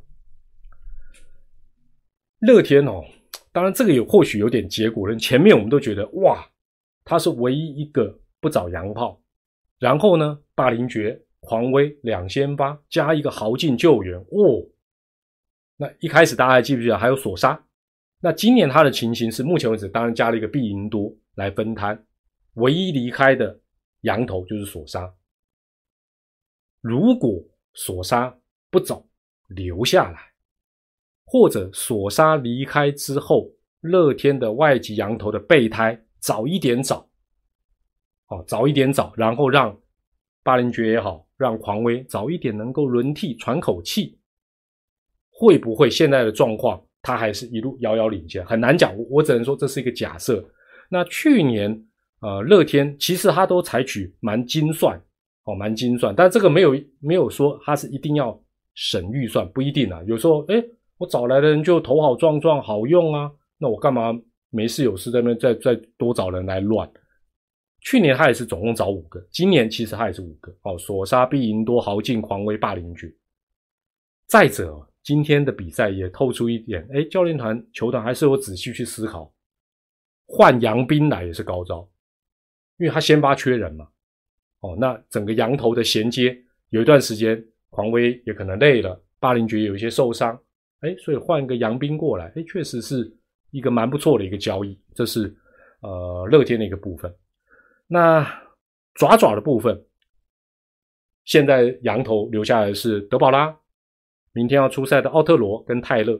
[2.39, 3.03] 乐天哦，
[3.51, 5.17] 当然这个也或许有点结果论。
[5.17, 6.47] 前面我们都觉得哇，
[7.03, 9.19] 他是唯一一个不找洋炮，
[9.79, 14.63] 然后呢，霸凌爵、狂威两先发加一个豪进救援哦。
[15.77, 17.63] 那一开始大家还记不记得还有索沙？
[18.19, 22.03] 那今年他的情形是，目前为止当然加了一个必赢多来分摊，
[22.55, 23.59] 唯一离开的
[24.01, 25.13] 羊头就是索沙。
[26.81, 28.35] 如果索沙
[28.71, 29.07] 不走，
[29.49, 30.19] 留下来，
[31.29, 37.05] 或者索沙离开之后，乐天的外籍羊头的备胎早一点找，
[38.29, 39.77] 哦，早一点找，然后让
[40.41, 44.17] 巴林爵也好，让狂威早一点能够轮替喘口气。
[45.29, 48.43] 会不会现在的状况，他还是一路遥遥领先？
[48.45, 50.43] 很难讲，我我只能说这是一个假设。
[50.89, 51.85] 那去年，
[52.21, 54.99] 呃，乐天其实他都采取蛮精算，
[55.43, 58.41] 哦，蛮精算，但这个没有没有说他是一定要
[58.73, 60.01] 省预算，不一定啊。
[60.07, 60.63] 有时候，哎，
[60.97, 64.13] 我找来的人就头好壮壮，好用啊，那我干嘛
[64.49, 66.89] 没事有事在那再再多找人来乱？
[67.81, 70.51] 去年他也是总共找五个，今年其实他也是五个。
[70.63, 73.17] 哦，索沙、必赢多、豪进、狂威、霸凌局。
[74.27, 74.83] 再者。
[75.03, 79.33] 今天的比赛也透出一点，哎，教练团、球团还是有仔细去思考，
[80.25, 81.89] 换杨斌来也是高招，
[82.77, 83.87] 因为他先发缺人嘛。
[84.59, 86.37] 哦，那整个羊头的衔接
[86.71, 90.37] 有一段时间，狂威也可能累了，霸凌爵有一些受伤，
[90.81, 93.11] 哎，所以换一个杨斌过来，哎，确实是
[93.51, 94.79] 一个蛮不错的一个交易。
[94.93, 95.35] 这是
[95.81, 97.13] 呃乐天的一个部分。
[97.87, 98.23] 那
[98.95, 99.85] 爪爪的部分，
[101.25, 103.57] 现在羊头留下来是德保拉。
[104.33, 106.15] 明天要出赛的奥特罗跟泰勒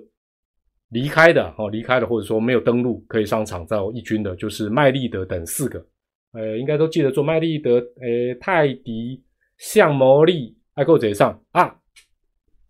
[0.89, 5.85] 离开的哦，离开了或者说没有登陆可以上场在一军的，就是麦利德等四个，
[6.31, 9.23] 呃，应该都记得做麦利德，呃，泰迪、
[9.57, 11.79] 向魔力、艾克贼上啊，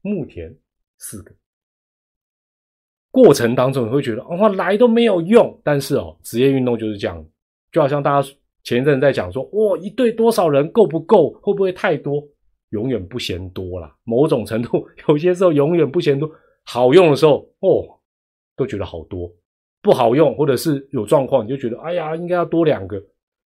[0.01, 0.53] 木田
[0.97, 1.33] 四个。
[3.17, 7.25] 过程当中你会觉得哦，来都没有用，但是哦，职业运动就是这样，
[7.71, 8.29] 就好像大家
[8.61, 12.23] 前一阵在讲说，哇，一队多少人够不够，会不会太多？
[12.69, 16.29] 永远不嫌多啦，某种程度，有些时候永远不嫌多。
[16.63, 17.89] 好用的时候，哦，
[18.55, 19.27] 都觉得好多；
[19.81, 23.03] 不好用，或者是有状况，你就觉得，哎呀，应该要多两个，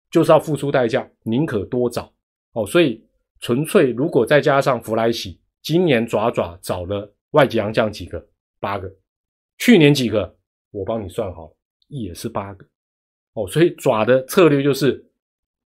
[0.09, 2.09] 就是要付出代价，宁可多找
[2.53, 2.65] 哦。
[2.65, 3.03] 所以，
[3.41, 8.25] 纯粹如果再加上弗莱喜，今年爪爪找了外籍洋将几个？
[8.61, 8.89] 八个。
[9.57, 10.35] 去年几个？
[10.71, 11.51] 我帮你算好，
[11.87, 12.65] 也是八个。
[13.33, 15.03] 哦，所以爪的策略就是，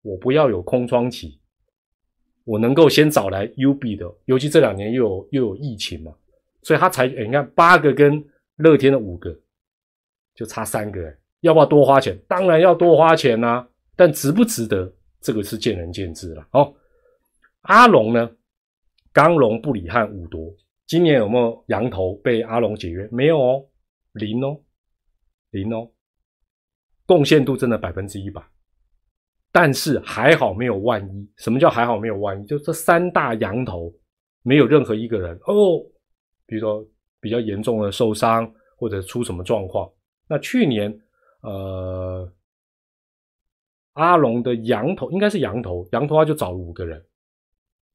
[0.02, 1.40] 我不要有空窗期。
[2.44, 6.14] 我能够先找来 UB 的，尤其这两年又有又有疫情嘛，
[6.64, 8.24] 所以他才，你看八个跟
[8.58, 9.38] 乐天的五个
[10.34, 12.18] 就差三个，要不要多花钱？
[12.28, 16.48] 当然要多花钱呐，但值不值得，这个是见仁见智了。
[16.52, 16.74] 哦，
[17.62, 18.30] 阿龙呢？
[19.14, 20.54] 刚龙、布里汉、五夺，
[20.88, 23.08] 今年有没有羊头被阿龙解约？
[23.12, 23.66] 没有哦，
[24.14, 24.60] 零哦，
[25.52, 25.92] 零哦，
[27.06, 28.42] 贡献度真的百分之一百。
[29.54, 31.30] 但是还好没有万一。
[31.36, 32.46] 什么叫还好没有万一？
[32.46, 33.94] 就这三大羊头
[34.44, 35.84] 没有任何一个人哦，
[36.46, 36.88] 比如说
[37.20, 39.92] 比较严重的受伤或者出什么状况。
[40.28, 40.98] 那去年
[41.42, 42.34] 呃
[43.94, 47.06] 阿龙的羊头应该是羊头，羊头他就找了五个人，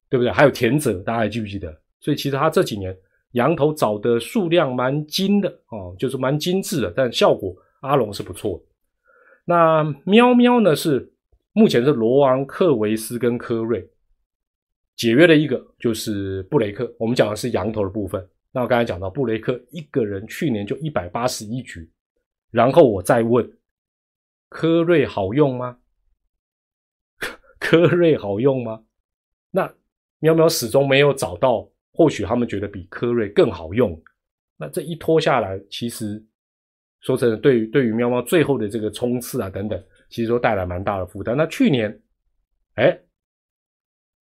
[0.09, 0.31] 对不对？
[0.31, 1.81] 还有田泽，大家还记不记得？
[1.99, 2.95] 所以其实他这几年
[3.31, 8.65] 羊头找的数量蛮精的哦，就是蛮精致的，但效果阿龙是不错的。
[9.45, 11.13] 那喵喵呢是？
[11.53, 13.83] 目前是罗昂、克维斯跟科瑞
[14.95, 16.95] 解约的一个，就是布雷克。
[16.99, 18.29] 我们讲的是羊头的部分。
[18.51, 21.89] 那我刚才讲到布雷克一个人去年就一百八十一局，
[22.51, 23.51] 然后我再问
[24.49, 25.79] 科瑞好用吗？
[27.59, 28.83] 科瑞好用吗？
[29.49, 29.73] 那
[30.19, 33.99] 喵喵始终没有找到，或许他们觉得比科瑞更好用。
[34.55, 36.23] 那这一拖下来，其实
[37.01, 39.83] 说真的，对于对于喵喵最后的这个冲刺啊等等。
[40.09, 41.35] 其实都带来蛮大的负担。
[41.35, 42.01] 那去年，
[42.75, 42.97] 哎，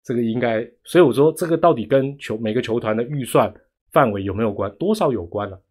[0.02, 3.52] 这个应该，所以我说这个到底跟球每个球团的预算
[3.92, 4.74] 范围有没有关？
[4.76, 5.62] 多少有关了。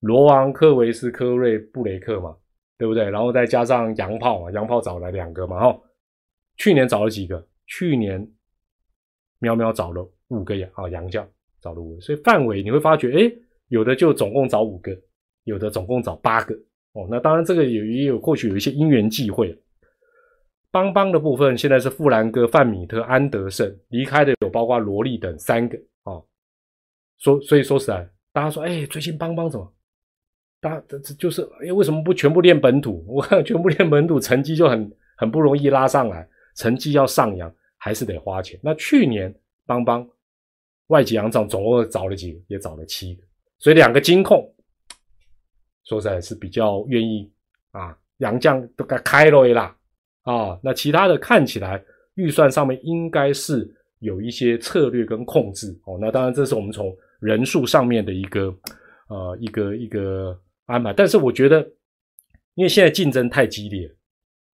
[0.00, 2.36] 罗王、科维斯、科瑞、布雷克嘛，
[2.76, 3.08] 对不对？
[3.08, 5.80] 然后再加上洋炮嘛，洋炮找来两个嘛，哈。
[6.56, 7.46] 去年找了几个？
[7.66, 8.28] 去年
[9.38, 11.28] 喵喵找了五个呀，啊，洋将
[11.60, 13.32] 找了五个，所以范围你会发觉，哎，
[13.68, 14.96] 有的就总共找五个，
[15.44, 16.54] 有的总共找八个。
[16.92, 19.56] 哦，那当然，这个有也有或许有一些因缘际会。
[20.70, 25.78] 邦邦的部分现在是富兰哥、范米特、安德胜离开的，有包括罗莉等三个。
[26.04, 26.24] 哦，
[27.18, 29.72] 说所以说实在，大家说，哎，最近邦邦怎么
[30.60, 33.04] 大这这就是哎，为什么不全部练本土？
[33.10, 38.58] 我看全部练本土，成绩就很很不容易拉上来，成绩要上扬还是得花钱。
[38.62, 39.34] 那去年
[39.66, 40.08] 邦邦
[40.88, 42.40] 外籍洋将总共找了几个？
[42.48, 43.22] 也找了七个，
[43.58, 44.54] 所以两个金控
[45.84, 47.32] 说实在是比较愿意
[47.70, 49.76] 啊，洋将都该开了啦
[50.22, 50.60] 啊。
[50.62, 51.82] 那其他的看起来
[52.16, 53.66] 预算上面应该是
[54.00, 55.96] 有一些策略跟控制哦。
[55.98, 58.54] 那当然这是我们从人数上面的一个
[59.08, 61.60] 呃一个一个安排，但是我觉得
[62.54, 63.90] 因为现在竞争太激烈，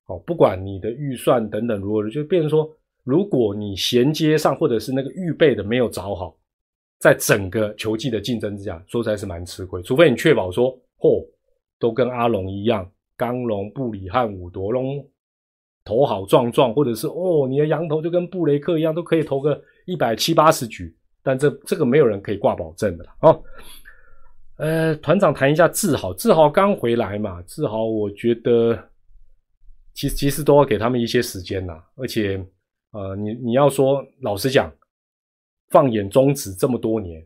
[0.05, 2.71] 哦，不管你的预算等等如何，就变成说。
[3.03, 6.35] 如果你衔接上或者是那个预备的没有找好，
[6.99, 9.81] 在整个球技的竞争之下，说实在是蛮吃亏。
[9.81, 11.25] 除非你确保说，嚯，
[11.79, 15.03] 都跟阿龙一样，刚龙、布里汉武夺龙
[15.85, 20.93] 头好壮壮，或者是哦，你的羊头就跟布雷克一样，都可以投个一百七八十局。
[21.23, 23.43] 但这这个没有人可以挂保证的了哦。
[24.57, 28.77] 呃，团长谈一下志豪，志豪刚回来嘛，志豪我觉得
[29.93, 32.45] 其实其实都要给他们一些时间呐，而且。
[32.91, 34.73] 呃，你你要说，老实讲，
[35.69, 37.23] 放眼中职这么多年，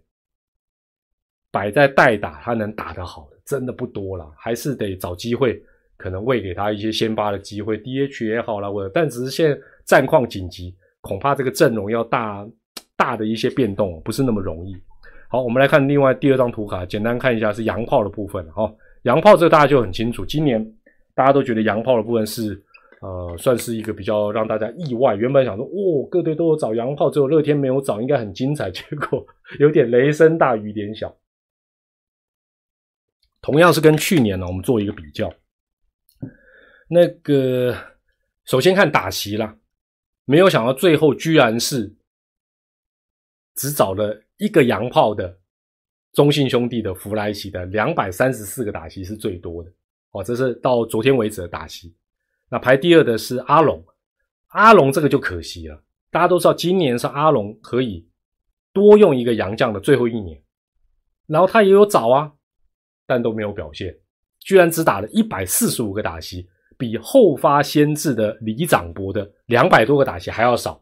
[1.52, 5.63] 摆在代打他能打得好的，真的不多了，还是得找机会，
[5.95, 12.45] 可能喂给他一些先发的机会，DH 也好了，或者，但只是现在战况紧急，恐怕这个阵容要大
[12.97, 14.76] 大的一些变动，不是那么容易。
[15.30, 18.45] 好，我们来看另外第二张图卡，简单看一下是洋炮的部分。
[18.52, 18.69] 哈，
[19.04, 20.62] 洋炮这个大家就很清楚，今年
[21.15, 22.62] 大家都觉得洋炮的部分是。
[23.04, 25.13] 呃，算是一个比较让大家意外。
[25.13, 28.72] 原本想说，哦，各队都有找洋炮，只有乐天没有找，应该很精彩。
[28.72, 29.26] 结果
[29.60, 31.13] 有点雷声大雨点小。
[33.42, 35.30] 同样是跟去年呢，我们做一个比较。
[36.88, 37.76] 那个
[38.46, 39.58] 首先看打席啦，
[40.24, 41.94] 没有想到最后居然是
[43.56, 45.38] 只找了一个洋炮的
[46.13, 49.70] 中信兄弟的弗莱奇的两百三十四个打席是最多的。
[50.12, 51.94] 哦，这是到昨天为止的打席。
[52.54, 53.84] 那排第二的是阿龙，
[54.50, 55.84] 阿龙这个就可惜了。
[56.12, 58.08] 大家都知道，今年是阿龙可以
[58.72, 60.39] 多用一个洋将的最后一年，
[61.26, 62.32] 然后他也有找啊，
[63.08, 63.98] 但都没有表现，
[64.39, 70.80] 居然只打了一百四十五个打席，比后发先至的李长博的两百多个打席还要少。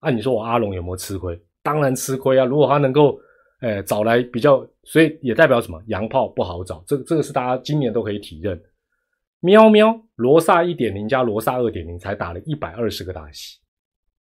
[0.00, 1.40] 那你说我阿龙有没有吃亏？
[1.62, 2.44] 当然吃亏啊！
[2.44, 3.16] 如果他能够，
[3.60, 5.80] 诶找来比较，所以也代表什么？
[5.86, 8.60] 洋炮不好找，这个这个是大家今年都可以体认。
[9.44, 13.58] 喵喵，罗萨一点零加罗萨二点零才打了一百二十个大戏，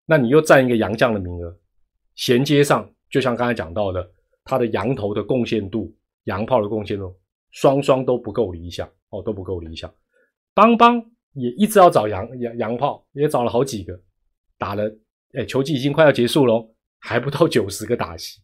[0.06, 1.54] 那你又占一个洋将的名额，
[2.14, 4.10] 衔接上就像刚才讲到的，
[4.44, 7.14] 他的羊头的贡献度、洋炮的贡献度，
[7.50, 9.92] 双双都不够理想哦，都不够理想。
[10.54, 11.04] 邦邦
[11.34, 14.00] 也一直要找洋洋洋炮，也找了好几个，
[14.56, 14.90] 打了，
[15.34, 16.66] 哎，球季已经快要结束喽，
[16.98, 18.40] 还不到九十个打戏。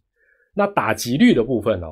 [0.52, 1.86] 那打击率的部分呢，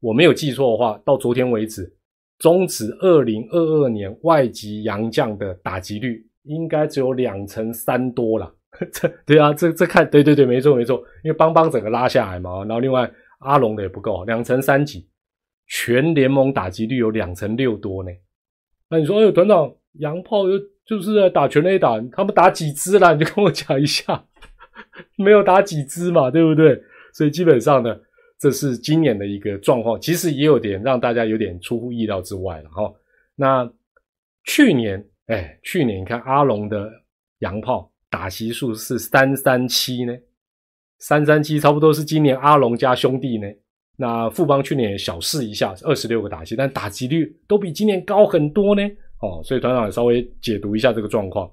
[0.00, 1.94] 我没有记错的话，到昨天为止。
[2.42, 8.52] 终止二零二二年外籍洋将的打击率应该只有两成三多了。
[8.92, 11.00] 这对啊，这这看对对对，没错没错。
[11.22, 15.06] 因为邦邦整个拉下来嘛，然后另外阿龙的也不够，两成三几，
[15.68, 18.10] 全联盟打击率有两成六多呢。
[18.90, 23.14] 那你说，哎呦，团长洋炮又就是打全垒打，他们打几支了？
[23.14, 24.24] 你就跟我讲一下，
[25.16, 26.82] 没有打几支嘛，对不对？
[27.14, 27.96] 所以基本上呢。
[28.42, 32.92] 这是今年的一个状况，其实也有点让大家有点出乎意料之外了哈。
[33.36, 33.72] 那
[34.42, 36.90] 去年，哎，去年你看阿龙的
[37.38, 40.12] 洋炮打席数是三三七呢，
[40.98, 43.46] 三三七差不多是今年阿龙加兄弟呢。
[43.94, 48.82] 那富邦去年也小试一下，二十六个打席，但打击率都比今年高很多呢。
[49.20, 51.48] 哦，所以团长也稍微解读一下这个状况。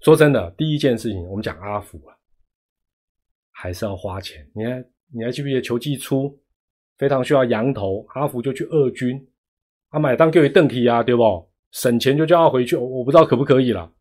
[0.00, 2.16] 说真的，第一件事情我们讲阿福啊，
[3.52, 4.84] 还是要花钱，你看。
[5.16, 6.36] 你还记不记得球季初
[6.98, 9.24] 非常需要羊头，阿福就去二军，
[9.88, 11.48] 他买单给邓体啊，对不？
[11.70, 13.92] 省钱就叫他回去，我不知道可不可以了，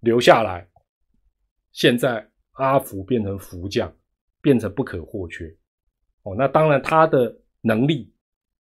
[0.00, 0.68] 留下来。
[1.70, 3.94] 现在阿福变成福将，
[4.40, 5.46] 变成不可或缺。
[6.24, 8.12] 哦，那当然他的能力，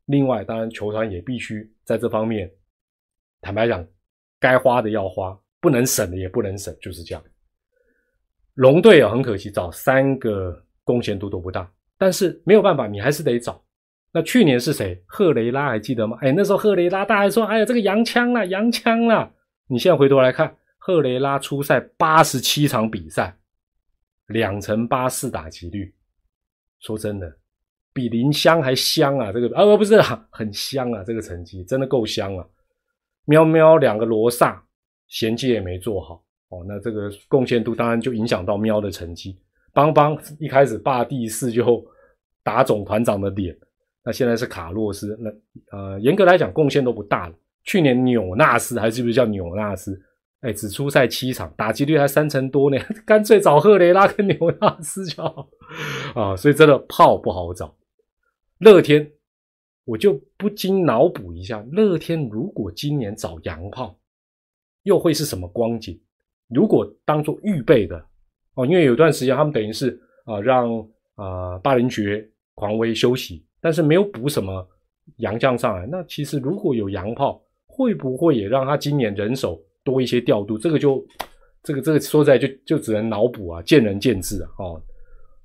[0.05, 2.51] 另外当然球团也必须在这方面，
[3.41, 3.84] 坦白讲，
[4.39, 7.23] 该花的要花，不能省的也不能省，就是这样。
[8.53, 10.63] 龙队啊，很可惜找三个。
[10.88, 13.61] 贡献度都不大，但是没有办法，你还是得找。
[14.13, 15.03] 那去年是谁？
[15.05, 16.17] 赫雷拉还记得吗？
[16.21, 19.29] 哎，那时候赫雷拉，大家说，哎呀，这个洋枪啊，洋枪啊。
[19.67, 23.38] 你现在回头来看，赫雷拉出赛八十七场比赛，
[24.27, 25.93] 两成八四打击率。
[26.79, 27.38] 说真的，
[27.93, 29.31] 比林香还香啊！
[29.33, 32.47] 这个啊，不是很香啊，这个成绩真的够香啊。
[33.25, 34.63] 喵喵，两个罗萨
[35.09, 39.38] 衔接也没做好哦，那这个贡献度当然就影响到喵的成绩。
[39.78, 41.86] 邦邦一开始霸第四就
[42.41, 43.55] 打总团长的脸，
[44.03, 47.36] 那现在是卡洛斯，那呃严格来讲贡献都不大了。
[47.63, 50.01] 去年纽纳斯还是不是叫纽纳斯？
[50.41, 55.47] 哎，只出赛七场，打击率还三成多呢， 干脆找赫雷拉跟纽纳斯就好
[56.15, 56.36] 啊。
[56.36, 57.75] 所以真的炮不好找。
[58.57, 59.11] 乐天，
[59.86, 63.95] 我就不禁脑补一下，乐天如果今年找洋炮，
[64.82, 66.01] 又会是什么光景？
[66.47, 68.03] 如果当做预备的
[68.58, 70.70] 哦，因为有段时间他们等于是啊让
[71.16, 74.68] 啊巴林爵狂威休息，但是没有补什么
[75.20, 75.88] 洋将上来。
[75.89, 79.58] 那其实如果有洋炮，会不会也让他今年人手？
[79.84, 81.08] 多一些调度，这个就
[81.64, 84.49] 这个这个说在就就只能脑补啊，见仁见智啊。
[84.60, 84.82] 哦，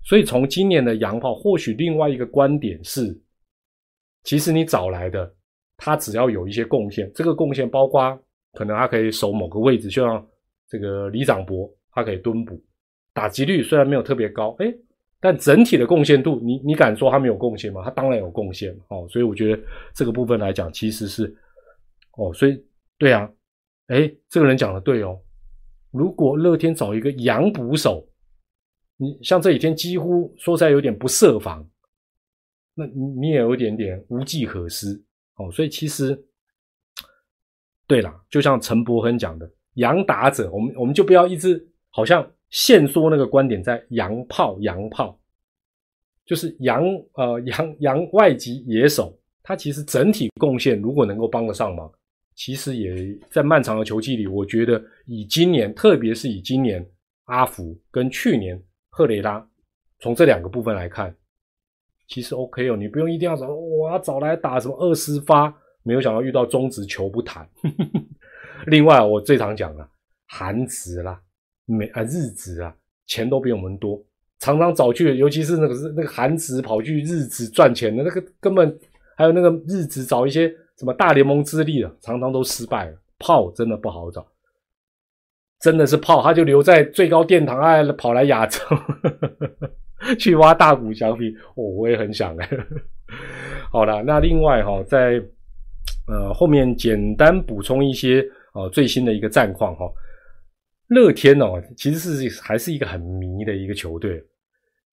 [0.03, 3.17] 所以从今年的洋炮，或许另外一个观点是，
[4.25, 5.33] 其实你找来的
[5.77, 8.19] 他只要有一些贡献，这个贡献包括
[8.55, 10.27] 可能他可以守某个位置，就像
[10.69, 12.61] 这个李长博，他可以蹲补，
[13.13, 14.75] 打击率虽然没有特别高，哎，
[15.21, 17.83] 但整体的贡献度，你你敢说他没有贡献吗？
[17.85, 19.07] 他当然有贡献哦。
[19.09, 19.63] 所以我觉得
[19.95, 21.35] 这个部分来讲，其实是
[22.17, 22.65] 哦，所以
[22.99, 23.31] 对啊。
[23.89, 25.21] 哎，这个人讲的对哦。
[25.91, 28.09] 如果乐天找一个洋捕手，
[28.97, 31.69] 你像这几天几乎说起来有点不设防，
[32.75, 35.05] 那你你也有点点无计可施
[35.35, 35.53] 哦。
[35.53, 36.19] 所以其实，
[37.87, 45.19] 对了，就像陈伯亨讲的，洋打者，我们我们就不要一直好像限缩那个观点在洋炮洋炮，
[46.25, 46.85] 就是洋
[47.15, 51.93] 呃洋洋外籍野手，他其实整体贡献如果能够帮得上忙。
[52.35, 56.85] 其实也在漫长的球季里，我觉得以今年，特别是以今年
[57.25, 59.47] 阿福跟去年赫雷拉，
[59.99, 61.15] 从这两个部分来看，
[62.09, 67.49] 其实 OK 哦，你不用一定要找我要找来打什么二十发，没有想到遇到中职球不谈。
[68.67, 69.87] 另外，我最常讲了，
[70.27, 71.21] 韩职啦、
[71.67, 72.75] 美啊日职啊，
[73.07, 74.03] 钱都比我们多，
[74.39, 78.79] 常常找去，尤其是那个是那个韩职跑去日职赚钱的那个，根本
[79.17, 80.53] 还有那个日职找一些。
[80.79, 82.97] 什么大联盟资历的，常常都失败了。
[83.19, 84.27] 炮真的不好找，
[85.61, 88.59] 真的是炮，他就留在最高殿堂，哎，跑来亚洲
[90.19, 91.31] 去挖大股小皮。
[91.55, 92.51] 哦，我也很想哎。
[93.71, 95.23] 好了，那另外哈，在
[96.09, 99.85] 呃后面简单补充一些呃最新的一个战况哈。
[100.95, 104.25] 乐天哦，其实是还是一个很迷的一个球队，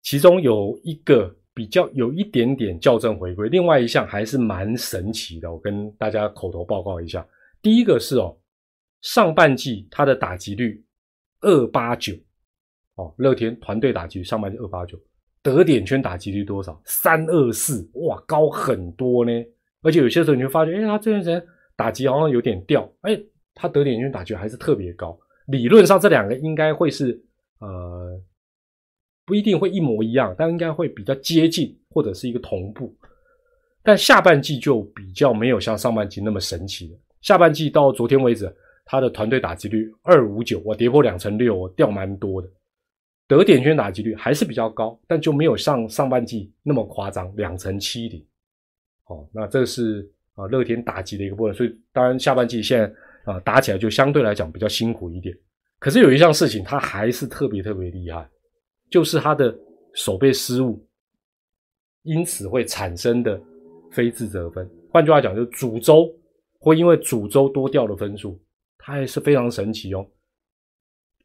[0.02, 1.36] 其中有一个。
[1.52, 7.28] 比较有一点点校正回归，另外一项还是蛮神奇的，我跟大家口头报告一下。
[7.62, 8.38] 第一个是哦，
[9.02, 10.82] 上半季他的打击率
[11.42, 12.14] 二八九，
[12.96, 14.98] 哦，乐天团队打击上半季二八九，
[15.44, 16.82] 得点圈打击率多少？
[16.86, 19.32] 三二四，哇，高很多呢。
[19.82, 21.46] 而且有些时候你会发觉，哎，他这段时间
[21.76, 23.20] 打击好像有点掉，哎，
[23.54, 25.20] 他得点圈打击还是特别高。
[25.50, 27.22] 理论上这两个应该会是
[27.60, 28.22] 呃。
[29.26, 32.92] 不一定会一模一样，但应该会比较接近，或者是一个同步。
[33.84, 36.98] 但下半季就比较没有像上半季那么神奇了。
[37.22, 38.52] 下半季到昨天为止，
[38.86, 42.50] 他的团队打击率二五九，我跌破两成六，我掉蛮多的。
[43.28, 48.26] 得点圈打击率还是比较高，但就没有上上半季那么夸张，两成七零。
[49.06, 51.54] 哦，那这是啊乐天打击的一个部分。
[51.54, 52.92] 所以当然下半季现在
[53.30, 55.38] 啊打起来就相对来讲比较辛苦一点。
[55.78, 58.30] 可是有一项事情，他还是特别特别厉害。
[58.90, 59.56] 就是他的
[59.94, 60.84] 守备失误，
[62.02, 63.40] 因此会产生的
[63.92, 64.68] 非自责分。
[64.90, 66.12] 换句话讲，就是主周
[66.58, 68.42] 会因为主周多掉了分数，
[68.80, 70.10] 它还是非常神奇哦。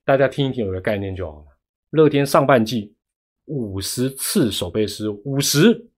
[0.04, 1.46] 大家听一听，有个概念就好了。
[1.90, 2.94] 乐天上半季
[3.46, 5.88] 五十次守备失误，五十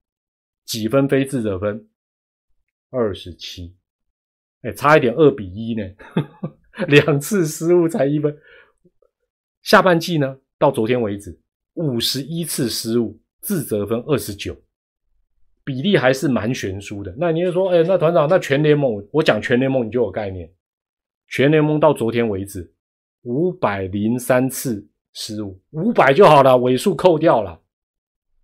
[0.64, 1.88] 几分非自责分，
[2.90, 3.74] 二十七，
[4.62, 5.82] 哎，差一点二比一呢，
[6.88, 8.36] 两次失误才一分。
[9.62, 11.38] 下半季呢，到昨天为止。
[11.74, 14.56] 五十一次失误，自责分二十九，
[15.62, 17.14] 比例还是蛮悬殊的。
[17.18, 20.50] 那你就说，哎，那团长，那全联盟，我讲全联盟，你就有概念。
[21.28, 22.72] 全联盟到昨天为止，
[23.22, 27.60] 五百零三次失误，五百就好了，尾数扣掉了，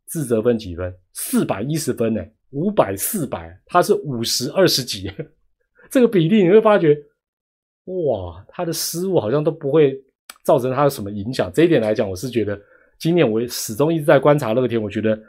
[0.04, 0.94] 自责分几分？
[1.14, 2.22] 四百一十分呢？
[2.50, 5.10] 五百四百，他是五十二十几，
[5.92, 6.98] 这个比例你会发觉，
[7.84, 9.94] 哇，他的失误好像都不会
[10.42, 11.52] 造成他有什么影响。
[11.52, 12.58] 这一点来讲，我是觉得。
[12.98, 15.20] 今年我始终一直在观察乐天，我觉得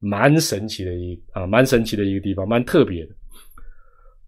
[0.00, 3.14] 蛮神奇的一啊，蛮神奇的一个地方，蛮特别的。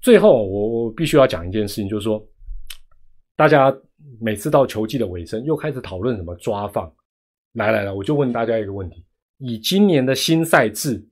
[0.00, 2.24] 最后，我我必须要讲一件事情，就是说，
[3.36, 3.76] 大家
[4.20, 6.90] 每次到球季的尾声，又开始讨论什么抓放。
[7.54, 9.04] 来来来，我就问大家一个问题：
[9.38, 11.04] 以今年的新赛制，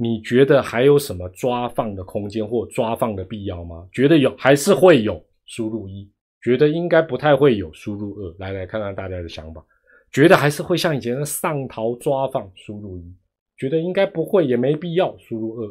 [0.00, 3.84] 你觉得还有什么抓放的空间或抓放的必要吗？
[3.92, 5.20] 觉得有还是会有？
[5.44, 6.08] 输入一，
[6.42, 7.72] 觉得应该不太会有。
[7.72, 9.64] 输入二，来来看看大家的想法。
[10.12, 13.12] 觉得还是会像以前的上逃抓放输入一，
[13.56, 15.66] 觉得应该不会也没必要输入二，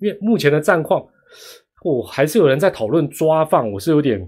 [0.00, 1.04] 因为目前的战况，
[1.82, 4.26] 我还是有人在讨论抓放，我是有点，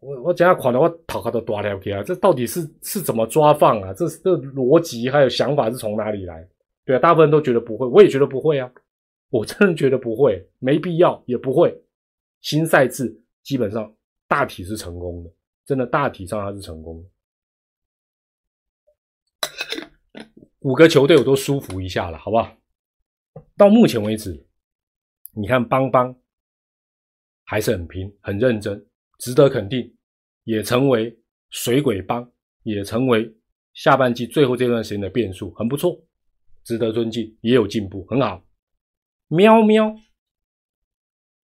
[0.00, 3.92] 我我讲下款的话，讨他的多了解啊，这到底是是怎么抓放啊？
[3.92, 6.48] 这这逻辑还有想法是从哪里来？
[6.84, 8.70] 对啊，大部分人都觉得不会，我也觉得不会啊，
[9.30, 11.82] 我真的觉得不会，没必要，也不会。
[12.40, 13.94] 新赛制基本上
[14.28, 15.30] 大体是成功的，
[15.64, 17.08] 真的大体上它是成功的。
[20.60, 22.56] 五个球队我都舒服一下了，好不好？
[23.56, 24.46] 到目前为止，
[25.32, 26.14] 你看邦邦
[27.44, 28.86] 还是很拼、很认真，
[29.18, 29.94] 值得肯定，
[30.44, 31.18] 也成为
[31.50, 32.30] 水鬼帮，
[32.62, 33.34] 也成为
[33.72, 36.00] 下半季最后这段时间的变数，很不错，
[36.64, 38.42] 值得尊敬，也有进步，很好。
[39.28, 39.94] 喵喵，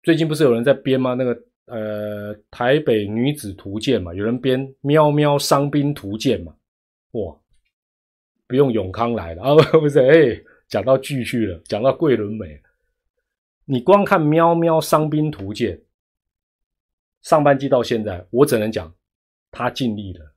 [0.03, 1.13] 最近不是有人在编吗？
[1.15, 6.55] 那个呃，台北女子图鉴嘛，有人编《喵喵伤兵图鉴》嘛，
[7.11, 7.35] 哇！
[8.47, 12.61] 不用永康来了 啊，不是，哎，讲到继续了，讲到桂纶镁，
[13.65, 15.77] 你光看《喵喵伤兵图鉴》，
[17.21, 18.95] 上半季到现在，我只能讲
[19.51, 20.33] 他尽力了。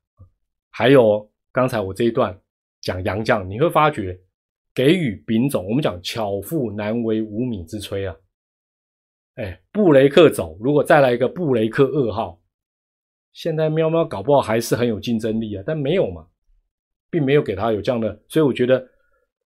[0.70, 2.36] 还有刚才我这一段
[2.80, 4.20] 讲杨绛，你会发觉
[4.74, 8.16] 给予丙种，我们讲巧妇难为无米之炊啊。
[9.34, 12.40] 哎，布雷克走，如果再来一个布雷克二号，
[13.32, 16.26] 现在喵喵搞不好还是很有竞争力啊，但没有嘛。
[17.12, 18.88] 并没有给他有这样的，所以我觉得，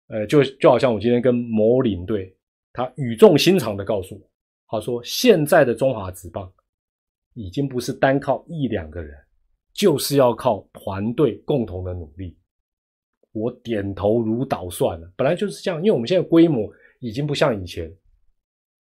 [0.06, 2.32] 呃，就就好像我今天跟某领队，
[2.72, 4.30] 他语重心长的告诉我，
[4.68, 6.48] 他说现在的中华职棒
[7.34, 9.12] 已经不是单靠一两个人，
[9.72, 12.38] 就是要靠团队共同的努力。
[13.38, 16.70] 我点头如捣蒜了，本来就是这样，因为我们现在规模
[17.00, 17.92] 已经不像以前，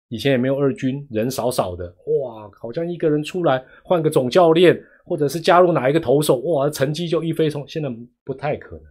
[0.09, 4.83] 以前也没有二军，人少少的，哇，好像一个人出来换个总教练。
[5.07, 7.63] 或者是加入哪一个投手，哇，成绩就一飞冲。
[7.69, 8.87] 现在不太可能，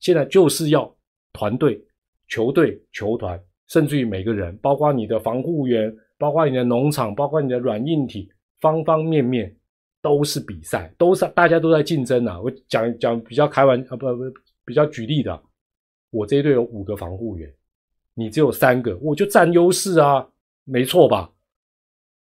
[0.00, 0.92] 现在就是要
[1.32, 1.80] 团队、
[2.26, 8.28] 球队、球团，甚至于每个人，包括你的防护员，包括你的农场，包括你的软硬体，
[8.60, 9.54] 方方面面
[10.02, 12.40] 都是比赛，都是大家都在竞争啊。
[12.40, 14.24] 我讲讲比较开玩啊，不不，
[14.64, 15.42] 比较举例的，
[16.10, 17.52] 我这一队有五个防护员，
[18.14, 20.28] 你只有三个，我就占优势啊，
[20.64, 21.30] 没错吧？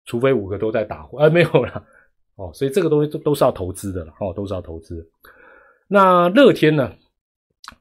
[0.05, 1.85] 除非五个都在打，哎，没有了。
[2.35, 5.09] 哦，所以这个东西都都是要投资的了，哦，都是要投资。
[5.87, 6.93] 那乐天呢？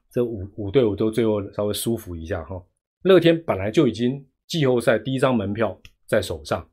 [0.09, 2.63] 这五五队我都最后稍微舒服一下哈。
[3.01, 5.77] 乐天本来就已经季后赛第一张门票
[6.07, 6.65] 在手上，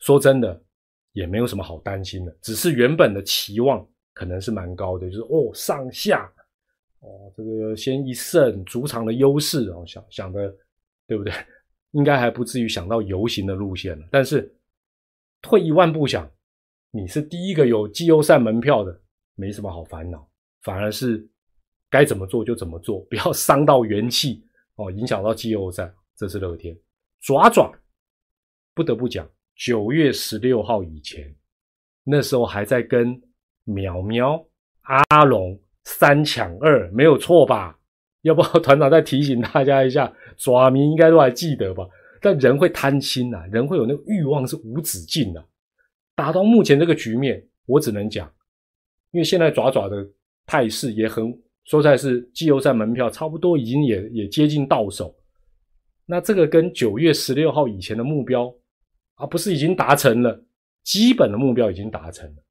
[0.00, 0.60] 说真的
[1.12, 6.30] 也没有什么好担心的，只是原本的期望可能是蛮高的，就是哦上下
[7.00, 10.54] 哦这个先一胜主场的优势哦想想的
[11.06, 11.32] 对不对？
[11.92, 14.06] 应该还不至于想到游行的路线了。
[14.10, 14.54] 但是
[15.40, 16.30] 退一万步想。
[16.92, 18.98] 你是第一个有季后赛门票的，
[19.34, 20.26] 没什么好烦恼，
[20.62, 21.28] 反而是
[21.90, 24.42] 该怎么做就怎么做，不要伤到元气
[24.76, 25.92] 哦，影响到季后赛。
[26.16, 26.74] 这是乐天
[27.20, 27.70] 爪爪，
[28.72, 31.36] 不得不讲，九月十六号以前，
[32.02, 33.20] 那时候还在跟
[33.66, 34.46] 淼淼、
[34.82, 37.78] 阿龙三抢二，没有错吧？
[38.22, 41.86] 要不团长再提醒大家一下，爪迷应该都还记得吧？
[42.20, 45.42] 但人会贪心呐，人会有那个欲望是无止境的。
[46.16, 48.28] 打到目前这个局面，我只能讲，
[49.12, 50.04] 因为现在爪爪的
[50.44, 51.32] 态势也很，
[51.66, 55.14] 说实在是季后赛门票差不多已经也也接近到手，
[56.04, 58.52] 那这个跟九月十六号以前的目标，
[59.14, 60.44] 而不是已经达成了，
[60.82, 62.42] 基本的目标已经达成了，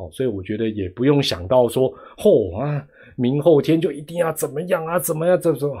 [0.00, 5.76] 哦，所以我觉得也不用想到说，嚯啊，明后天就一定要怎么样啊，怎么样这种，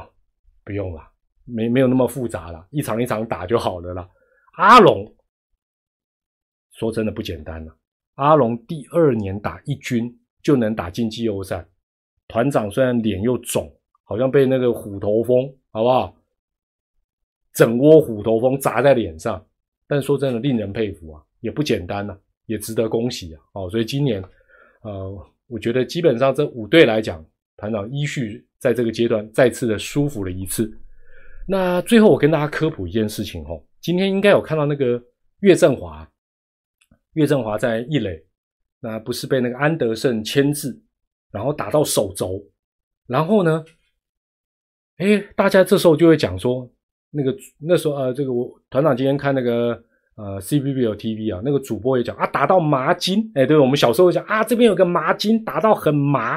[0.64, 1.02] 不用了，
[1.44, 4.08] 没没有那么复杂了，一场一场打就好了啦。
[4.54, 5.10] 阿龙。
[6.72, 7.76] 说真的不简单了。
[8.14, 11.66] 阿龙第二年打一军就能打进季后赛，
[12.26, 13.70] 团长虽然脸又肿，
[14.04, 16.16] 好像被那个虎头蜂，好不好？
[17.52, 19.44] 整窝虎头蜂砸在脸上，
[19.86, 22.16] 但说真的令人佩服啊，也不简单呐，
[22.50, 23.40] 也值得恭喜啊。
[23.52, 24.20] 哦，所以今年，
[24.82, 27.24] 呃，我觉得基本上这五队来讲，
[27.56, 30.70] 团长依序在这个阶段再次的舒服了一次。
[31.46, 35.00] 那最后我跟大家科普一件事情哦，今天应该有看到那个
[35.40, 36.06] 岳振华。
[37.14, 38.24] 岳振华在一垒，
[38.80, 40.80] 那不是被那个安德胜牵制，
[41.32, 42.40] 然后打到手肘，
[43.08, 43.64] 然后呢，
[44.98, 46.70] 哎，大家这时候就会讲说，
[47.10, 49.82] 那个那时候呃，这个我团长今天看那个
[50.16, 56.36] 呃 C B B L T V 啊，那个主播也讲啊，打到麻筋，哎，对我们小时候讲啊，这边有个麻筋，打到很麻，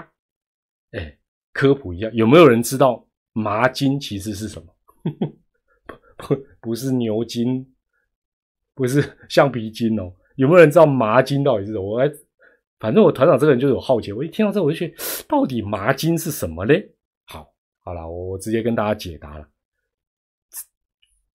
[0.91, 1.17] 哎，
[1.51, 4.67] 科普一下，有没有人知道麻筋其实是什么？
[6.15, 7.73] 不不不是牛筋，
[8.73, 10.13] 不是橡皮筋哦。
[10.35, 11.83] 有没有人知道麻筋到底是什么？
[11.83, 12.09] 我来，
[12.79, 14.11] 反正我团长这个人就有好奇。
[14.13, 14.95] 我一听到这，我就觉得
[15.27, 16.91] 到底麻筋是什么嘞？
[17.25, 19.47] 好，好了，我我直接跟大家解答了。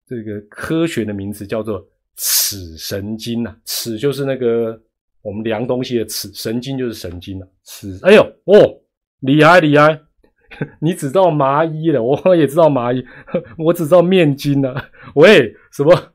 [0.06, 1.86] 这个科学的名词叫做
[2.20, 4.78] 尺神经呐，尺就是那个
[5.22, 7.48] 我们量东西的尺，神经就是神经啊。
[7.64, 8.82] 尺，哎呦哦，
[9.20, 10.00] 厉害厉害，
[10.82, 13.04] 你只知道麻衣了，我也知道麻衣，
[13.56, 14.90] 我只知道面筋了。
[15.14, 16.14] 喂，什么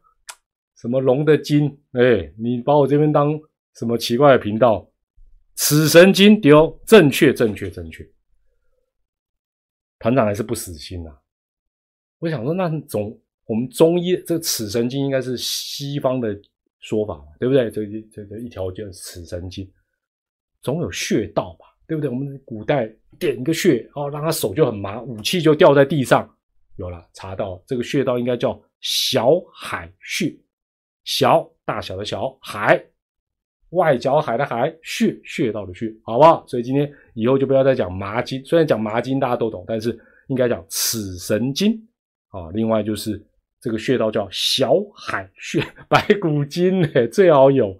[0.75, 1.65] 什么龙的筋？
[1.93, 3.39] 哎，你把我这边当
[3.75, 4.89] 什么奇怪的频道？
[5.55, 8.05] 尺神经丢，正确正确正确。
[9.99, 11.11] 团长还是不死心呐。
[12.19, 16.33] 我想说，那总我们中医这个尺神经应该是西方的
[16.79, 17.69] 说法嘛，对不对？
[17.69, 19.69] 这这这一条叫尺神经，
[20.61, 22.09] 总有穴道吧，对不对？
[22.09, 22.89] 我们古代
[23.19, 26.29] 点一个穴，哦，让他手就很麻，武器就掉在地上。
[26.77, 30.35] 有了，查到这个穴道应该叫小海穴，
[31.03, 32.83] 小大小的小海，
[33.69, 36.43] 外角海的海，穴穴道的穴，好不好？
[36.47, 41.79] 所以今天以后就不要再讲麻筋，虽然讲麻筋大家都懂，但是应该讲尺神经。
[42.29, 43.23] 啊，另外就是
[43.63, 47.73] 这个穴道叫小海穴，白骨精呢最好有。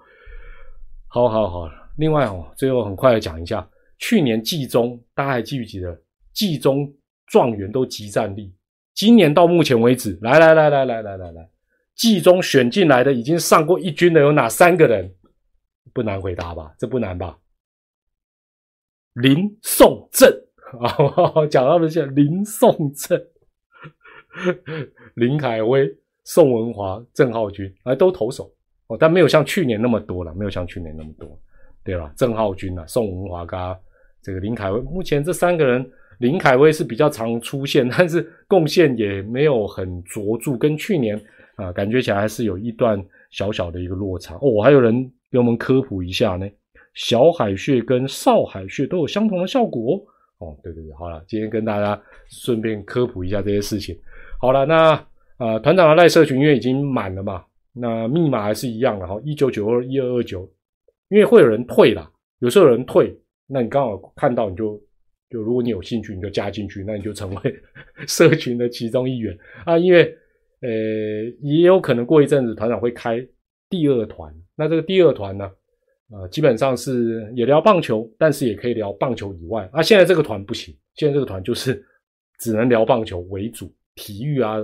[1.10, 6.90] 好好好，另外哦，最后很快的讲一下，去年季中大家还记不记得季中
[7.28, 8.56] 状元都集战力？
[8.94, 11.50] 今年到目前为止，来来来来来来来来，
[11.96, 15.14] 季中选进来的已经上过一军的有哪三个人？
[15.92, 16.74] 不难回答吧？
[16.80, 17.38] 这不难吧？
[19.16, 20.32] 林宋正
[20.80, 23.22] 啊，讲到的是林宋正。
[25.16, 25.90] 林凯威、
[26.24, 28.52] 宋文华、郑浩君啊，都投手
[28.88, 31.40] 哦，但没有像去年那么多了，没有像去年那么多，
[31.84, 32.12] 对吧？
[32.16, 33.60] 郑浩君啊，宋文华跟
[34.22, 35.86] 这个林凯威，目前这三个人，
[36.20, 41.20] 林凯威是比较常出现， 但是贡献也没有很卓著，跟去年
[41.56, 44.62] 啊，感觉起来还是有一段小小的一个落差哦。
[44.64, 46.50] 还有人给我们科普一下呢，
[46.94, 50.02] 小海穴跟少海穴都有相同的效果
[50.38, 50.58] 哦。
[50.64, 53.98] 对对对，好了，今天跟大家顺便科普一下这些事情。
[54.44, 60.42] 好了，那呃，团长的赖社群因为已经满了嘛，那密码还是一样的哈，一九九二一二二九，
[61.08, 63.18] 因为会有人退啦，有时候有人退，
[63.48, 64.78] 那你刚好看到你就
[65.30, 67.56] 就如果你有兴趣你就加进去，那你就成为
[68.06, 69.34] 社群的其中一员
[69.64, 70.14] 啊，因为
[70.60, 70.70] 呃
[71.42, 73.26] 也有可能过一阵子团长会开
[73.70, 75.50] 第二团，那这个第二团呢，
[76.12, 81.82] 呃基本上是也聊棒球，但是也可以聊棒球以外，啊现在这个团不行，现在这个团就是
[82.40, 83.74] 只能聊棒球为主。
[83.96, 84.58] 体育啊，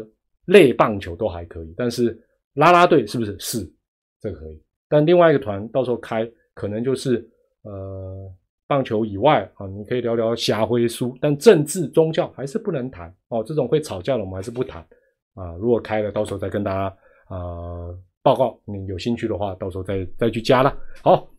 [0.45, 2.17] 类棒球都还可以，但是
[2.53, 3.71] 拉拉队是不是是
[4.19, 4.61] 这个可以？
[4.87, 7.17] 但另外一个团到时候开，可能就是
[7.61, 8.27] 呃
[8.67, 13.43] 棒球以外啊，你可以聊聊侠辉书，但政治宗教还是不能谈哦。
[13.45, 14.81] 这种会吵架的我们还是不谈
[15.35, 15.53] 啊。
[15.59, 16.85] 如果开了，到时候再跟大家
[17.27, 18.59] 啊报告。
[18.65, 20.75] 你有兴趣的话，到时候再再去加了。
[21.03, 21.29] 好，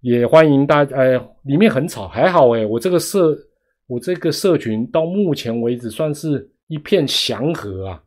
[0.00, 0.96] 也欢迎大家。
[0.96, 1.12] 哎，
[1.44, 3.38] 里面很吵，还好哎，我这个社
[3.86, 6.50] 我这个社群到目前为止算是。
[6.70, 8.02] 一片祥和啊，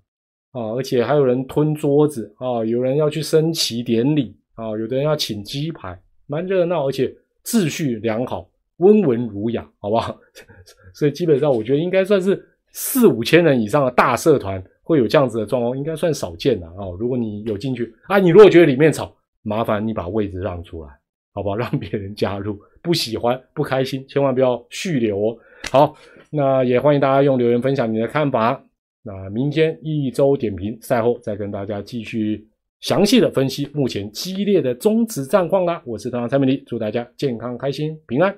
[0.53, 10.17] 啊，而且还有人吞桌子啊，有人要去升旗典礼啊，有的人要请鸡排，蛮热闹，而且秩序良好，温文儒雅，好不好？
[10.95, 12.41] 所以基本上我觉得应该算是
[12.71, 16.87] 四五千人以上的大社团会有这样子的状况，应该算少见的啊。
[16.97, 20.89] 如果你有进去啊，你如果觉得里面吵，麻烦你把位置让出来，
[21.33, 21.55] 好不好？
[21.59, 25.37] 让别人加入，不喜欢不开心，千万不要续留哦。
[25.69, 25.93] 好。
[26.35, 28.65] 那也欢迎大家用留言分享你的看法。
[29.03, 32.47] 那明天一周点评赛后再跟大家继续
[32.79, 35.81] 详细的分析目前激烈的中职战况啦。
[35.85, 38.35] 我是团长蔡美丽，祝大家健康开心平安，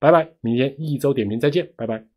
[0.00, 0.28] 拜拜。
[0.40, 2.13] 明天一周点评再见，拜拜。